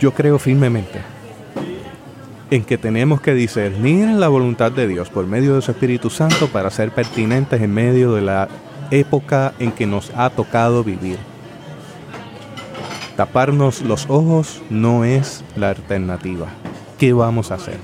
[0.00, 0.98] Yo creo firmemente
[2.50, 6.48] en que tenemos que discernir la voluntad de Dios por medio de su Espíritu Santo
[6.48, 8.48] para ser pertinentes en medio de la
[8.90, 11.18] época en que nos ha tocado vivir.
[13.16, 16.48] Taparnos los ojos no es la alternativa.
[16.98, 17.78] ¿Qué vamos a hacer?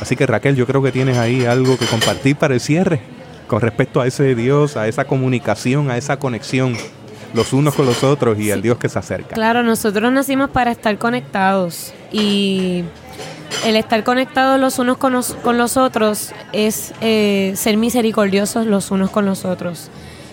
[0.00, 3.00] Así que Raquel, yo creo que tienes ahí algo que compartir para el cierre
[3.46, 6.76] con respecto a ese Dios, a esa comunicación, a esa conexión
[7.34, 9.34] los unos con los otros y al Dios que se acerca.
[9.34, 12.84] Claro, nosotros nacimos para estar conectados y
[13.64, 19.26] el estar conectados los unos con los, otros es eh, ser misericordiosos los unos con
[19.26, 19.90] los otros.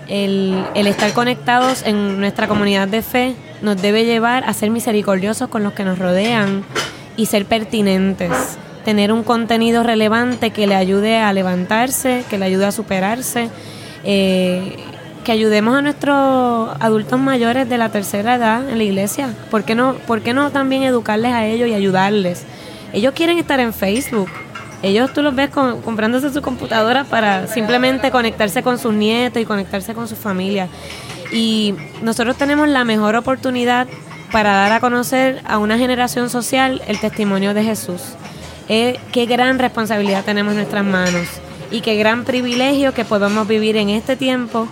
[0.08, 5.50] El, el, estar conectados en nuestra comunidad de fe nos debe llevar a ser misericordiosos
[5.50, 6.64] con los que nos rodean
[7.18, 8.58] y ser pertinentes.
[8.86, 13.50] Tener un contenido relevante que le ayude a levantarse, que le ayude a superarse.
[14.04, 14.78] Eh,
[15.28, 19.36] que ayudemos a nuestros adultos mayores de la tercera edad en la iglesia.
[19.52, 22.46] ¿Por qué no, por qué no también educarles a ellos y ayudarles?
[22.94, 24.30] Ellos quieren estar en Facebook.
[24.84, 29.94] Ellos tú los ves comprándose su computadora para simplemente conectarse con sus nietos y conectarse
[29.94, 30.68] con su familia.
[31.32, 33.88] Y nosotros tenemos la mejor oportunidad
[34.32, 38.02] para dar a conocer a una generación social el testimonio de Jesús.
[38.68, 41.28] Qué gran responsabilidad tenemos en nuestras manos
[41.72, 44.68] y qué gran privilegio que podamos vivir en este tiempo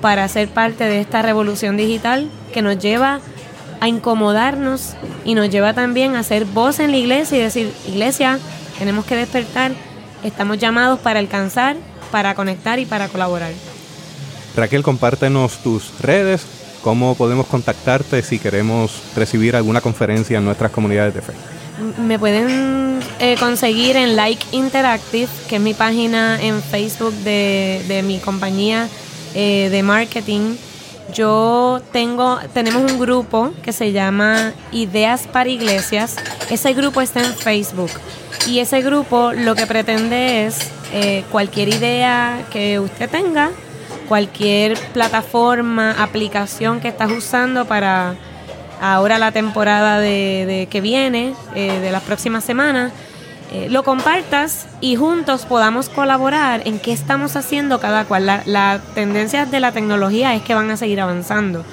[0.00, 3.20] para ser parte de esta revolución digital que nos lleva
[3.80, 4.94] a incomodarnos
[5.24, 8.38] y nos lleva también a ser voz en la iglesia y decir, iglesia,
[8.78, 9.72] tenemos que despertar,
[10.22, 11.76] estamos llamados para alcanzar,
[12.10, 13.52] para conectar y para colaborar.
[14.56, 16.46] Raquel, compártenos tus redes,
[16.82, 21.32] cómo podemos contactarte si queremos recibir alguna conferencia en nuestras comunidades de fe.
[21.98, 28.02] Me pueden eh, conseguir en Like Interactive, que es mi página en Facebook de, de
[28.02, 28.88] mi compañía
[29.34, 30.56] eh, de marketing
[31.12, 36.16] yo tengo, tenemos un grupo que se llama Ideas para Iglesias.
[36.50, 37.90] Ese grupo está en Facebook.
[38.46, 43.50] Y ese grupo lo que pretende es eh, cualquier idea que usted tenga,
[44.08, 48.14] cualquier plataforma, aplicación que estás usando para
[48.80, 52.92] ahora la temporada de, que viene, eh, de las próximas semanas,
[53.50, 58.26] eh, lo compartas y juntos podamos colaborar en qué estamos haciendo cada cual.
[58.26, 61.64] La, la tendencia de la tecnología es que van a seguir avanzando.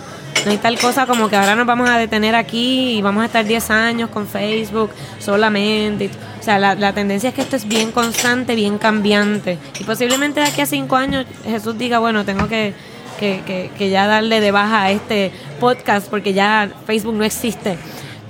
[0.45, 3.25] No hay tal cosa como que ahora nos vamos a detener aquí y vamos a
[3.25, 6.09] estar 10 años con Facebook solamente.
[6.39, 9.57] O sea, la, tendencia es que esto es bien constante, bien cambiante.
[9.79, 12.73] Y posiblemente de aquí a 5 años Jesús diga, bueno, tengo que,
[13.19, 17.77] que, que ya darle de baja a este podcast porque ya Facebook no existe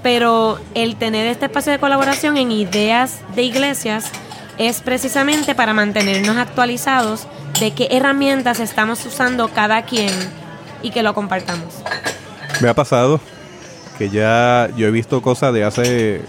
[0.05, 4.11] pero el tener este espacio de colaboración en ideas de iglesias
[4.59, 7.27] es precisamente para mantenernos actualizados
[7.59, 10.11] de qué herramientas estamos usando cada quien
[10.83, 11.81] y que lo compartamos.
[12.61, 13.19] Me ha pasado
[13.97, 16.21] que ya yo he visto cosas de hace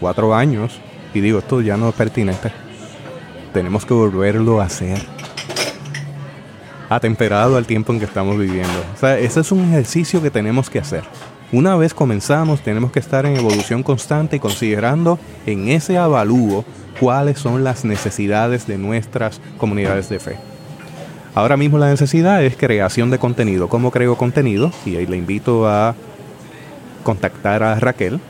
[0.00, 0.80] cuatro años
[1.12, 2.50] y digo, esto ya no es pertinente.
[3.52, 4.98] Tenemos que volverlo a hacer.
[6.88, 8.82] Atemperado al tiempo en que estamos viviendo.
[8.94, 11.04] O sea, ese es un ejercicio que tenemos que hacer.
[11.52, 16.64] Una vez comenzamos, tenemos que estar en evolución constante y considerando en ese avalúo
[17.00, 20.36] cuáles son las necesidades de nuestras comunidades de fe.
[21.34, 23.68] Ahora mismo la necesidad es creación de contenido.
[23.68, 24.70] ¿Cómo creo contenido?
[24.86, 25.96] Y ahí le invito a
[27.02, 28.20] contactar a Raquel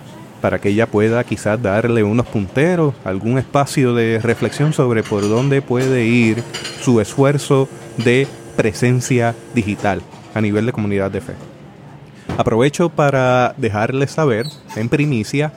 [0.40, 5.60] para que ella pueda quizás darle unos punteros, algún espacio de reflexión sobre por dónde
[5.60, 6.42] puede ir
[6.80, 7.68] su esfuerzo
[7.98, 10.00] de presencia digital
[10.34, 11.49] a nivel de comunidad de fe.
[12.38, 15.52] Aprovecho para dejarles saber en primicia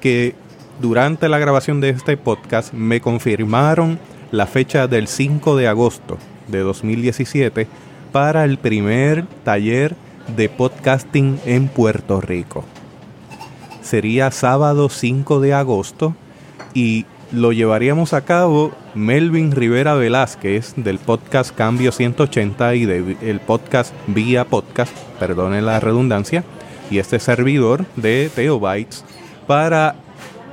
[0.00, 0.34] que
[0.80, 3.98] durante la grabación de este podcast me confirmaron
[4.30, 7.66] la fecha del 5 de agosto de 2017
[8.12, 9.96] para el primer taller
[10.36, 12.64] de podcasting en Puerto Rico.
[13.82, 16.14] Sería sábado 5 de agosto
[16.74, 23.92] y lo llevaríamos a cabo Melvin Rivera Velázquez del podcast Cambio 180 y del podcast
[24.06, 26.44] Vía Podcast, perdone la redundancia,
[26.90, 29.04] y este servidor de Teobytes
[29.46, 29.96] para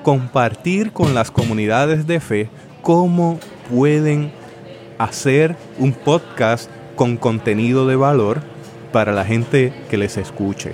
[0.03, 2.49] compartir con las comunidades de fe
[2.81, 3.39] cómo
[3.73, 4.31] pueden
[4.97, 8.41] hacer un podcast con contenido de valor
[8.91, 10.73] para la gente que les escuche.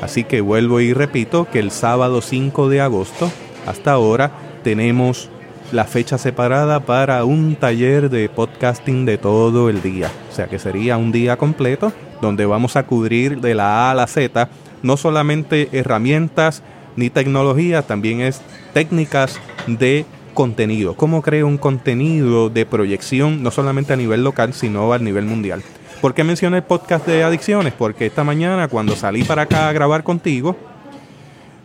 [0.00, 3.30] Así que vuelvo y repito que el sábado 5 de agosto
[3.66, 4.32] hasta ahora
[4.62, 5.30] tenemos
[5.74, 10.08] la fecha separada para un taller de podcasting de todo el día.
[10.30, 13.94] O sea que sería un día completo donde vamos a cubrir de la A a
[13.94, 14.48] la Z
[14.82, 16.62] no solamente herramientas
[16.94, 18.40] ni tecnología, también es
[18.72, 20.94] técnicas de contenido.
[20.94, 25.64] Cómo creo un contenido de proyección no solamente a nivel local, sino a nivel mundial.
[26.00, 27.72] ¿Por qué mencioné el podcast de adicciones?
[27.76, 30.56] Porque esta mañana cuando salí para acá a grabar contigo,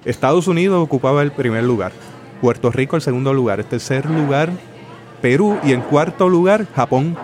[0.03, 1.91] Estados Unidos ocupaba el primer lugar.
[2.41, 4.51] Puerto Rico el segundo lugar, el tercer lugar
[5.21, 7.17] Perú y en cuarto lugar Japón.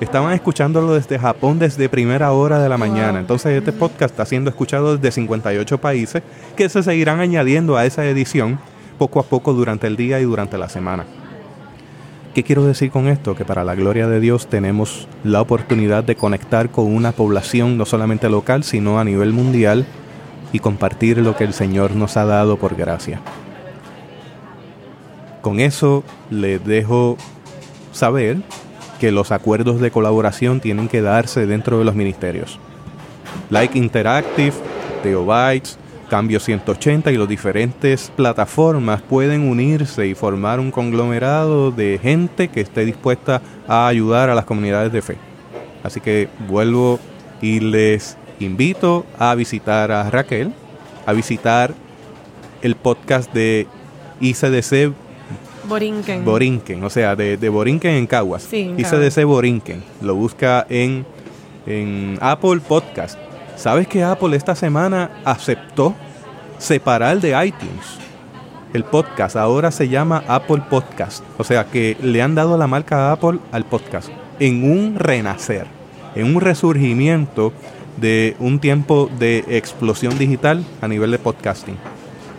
[0.00, 3.20] Estaban escuchándolo desde Japón desde primera hora de la mañana.
[3.20, 6.22] Entonces este podcast está siendo escuchado desde 58 países
[6.56, 8.58] que se seguirán añadiendo a esa edición
[8.98, 11.04] poco a poco durante el día y durante la semana.
[12.34, 13.34] ¿Qué quiero decir con esto?
[13.34, 17.84] Que para la gloria de Dios tenemos la oportunidad de conectar con una población no
[17.84, 19.84] solamente local, sino a nivel mundial
[20.52, 23.20] y compartir lo que el Señor nos ha dado por gracia.
[25.42, 27.18] Con eso les dejo
[27.92, 28.38] saber
[29.00, 32.60] que los acuerdos de colaboración tienen que darse dentro de los ministerios.
[33.50, 34.54] Like Interactive,
[35.02, 35.78] Theobytes,
[36.08, 42.60] Cambio 180 y las diferentes plataformas pueden unirse y formar un conglomerado de gente que
[42.60, 45.16] esté dispuesta a ayudar a las comunidades de fe.
[45.82, 47.00] Así que vuelvo
[47.40, 50.52] y les invito a visitar a Raquel,
[51.06, 51.74] a visitar
[52.60, 53.66] el podcast de
[54.20, 54.92] ICDC
[55.72, 56.22] Borinquen.
[56.22, 58.42] Borinquen, o sea, de, de Borinquen en Caguas.
[58.42, 59.82] Sí, en ICDC Borinquen.
[60.02, 61.06] Lo busca en,
[61.66, 63.18] en Apple Podcast.
[63.56, 65.94] ¿Sabes que Apple esta semana aceptó
[66.58, 67.98] separar de iTunes?
[68.74, 71.24] El podcast ahora se llama Apple Podcast.
[71.38, 74.10] O sea que le han dado la marca Apple al podcast.
[74.40, 75.66] En un renacer,
[76.14, 77.54] en un resurgimiento
[77.96, 81.78] de un tiempo de explosión digital a nivel de podcasting.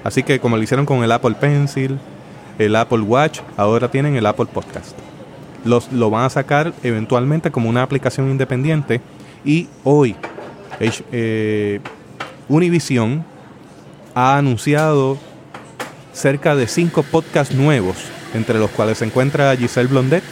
[0.04, 1.98] Así que como lo hicieron con el Apple Pencil,
[2.60, 4.98] el Apple Watch, ahora tienen el Apple Podcast.
[5.66, 9.02] Los, lo van a sacar eventualmente como una aplicación independiente
[9.46, 10.16] y hoy
[11.12, 11.80] eh,
[12.50, 13.24] Univision
[14.14, 15.18] ha anunciado
[16.12, 17.96] cerca de cinco podcasts nuevos,
[18.34, 20.24] entre los cuales se encuentra Giselle Blondet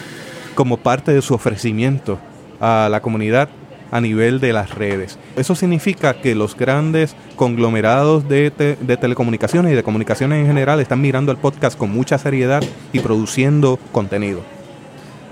[0.54, 2.18] como parte de su ofrecimiento
[2.60, 3.48] a la comunidad
[3.92, 5.18] a nivel de las redes.
[5.36, 11.00] Eso significa que los grandes conglomerados de, de, telecomunicaciones y de comunicaciones en general están
[11.00, 14.40] mirando el podcast con mucha seriedad y produciendo contenido.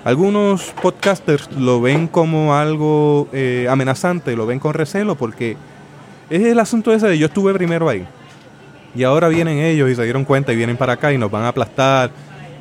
[0.05, 5.57] Algunos podcasters lo ven como algo eh, amenazante, lo ven con recelo porque
[6.29, 8.07] es el asunto ese de yo estuve primero ahí.
[8.95, 11.45] Y ahora vienen ellos y se dieron cuenta y vienen para acá y nos van
[11.45, 12.11] a aplastar.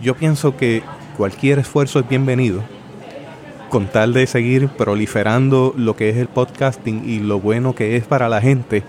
[0.01, 0.81] Yo pienso que
[1.17, 2.78] cualquier esfuerzo es bienvenido
[3.69, 8.05] con tal de seguir proliferando lo que es el podcasting y lo bueno que es
[8.05, 8.83] para la gente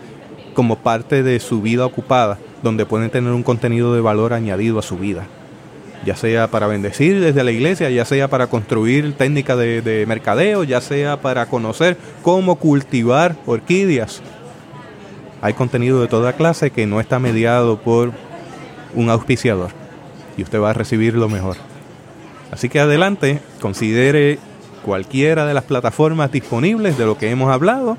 [0.54, 4.82] como parte de su vida ocupada, donde pueden tener un contenido de valor añadido a
[4.82, 5.26] su vida.
[6.04, 10.64] Ya sea para bendecir desde la iglesia, ya sea para construir técnicas de, de mercadeo,
[10.64, 14.22] ya sea para conocer cómo cultivar orquídeas.
[15.42, 18.12] Hay contenido de toda clase que no está mediado por
[18.94, 19.70] un auspiciador
[20.36, 21.56] y usted va a recibir lo mejor.
[22.50, 24.38] Así que adelante, considere
[24.84, 27.96] cualquiera de las plataformas disponibles de lo que hemos hablado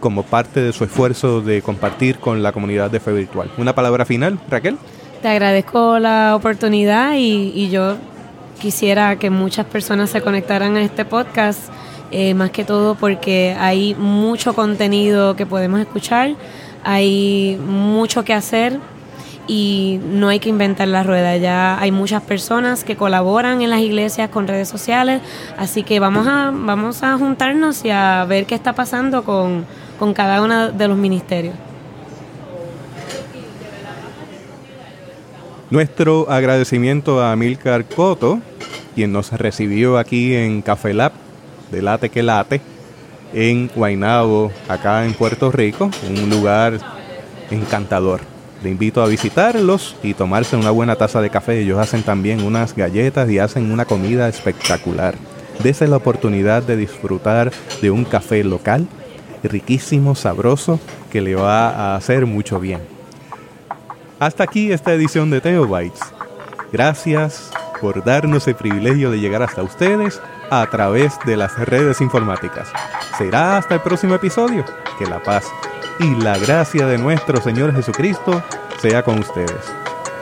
[0.00, 3.50] como parte de su esfuerzo de compartir con la comunidad de fe virtual.
[3.58, 4.78] Una palabra final, Raquel.
[5.22, 7.96] Te agradezco la oportunidad y, yo
[8.60, 11.60] quisiera que muchas personas se conectaran a este podcast,
[12.10, 16.34] eh, más que todo porque hay mucho contenido que podemos escuchar,
[16.84, 18.78] hay mucho que hacer
[19.48, 21.36] y no hay que inventar la rueda.
[21.38, 25.22] Ya hay muchas personas que colaboran en las iglesias con redes sociales,
[25.56, 29.64] así que vamos a, vamos a juntarnos y a ver qué está pasando con,
[29.98, 31.54] con cada uno de los ministerios.
[35.70, 38.40] Nuestro agradecimiento a Milcar Coto,
[38.94, 41.12] quien nos recibió aquí en Café Lab,
[41.70, 42.60] de Late que Late,
[43.34, 46.78] en Guaynabo, acá en Puerto Rico, un lugar
[47.50, 48.37] encantador.
[48.62, 51.60] Le invito a visitarlos y tomarse una buena taza de café.
[51.60, 55.14] Ellos hacen también unas galletas y hacen una comida espectacular.
[55.62, 58.86] Dese la oportunidad de disfrutar de un café local,
[59.42, 60.80] riquísimo, sabroso,
[61.10, 62.80] que le va a hacer mucho bien.
[64.18, 66.00] Hasta aquí esta edición de Teobytes.
[66.72, 70.20] Gracias por darnos el privilegio de llegar hasta ustedes
[70.50, 72.68] a través de las redes informáticas.
[73.16, 74.64] Será hasta el próximo episodio.
[74.98, 75.44] Que la paz
[75.98, 78.42] y la gracia de nuestro Señor Jesucristo
[78.80, 79.72] sea con ustedes.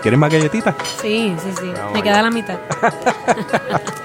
[0.02, 0.74] ¿Quieren más galletitas?
[1.00, 1.72] Sí, sí, sí.
[1.92, 2.58] Me queda la mitad.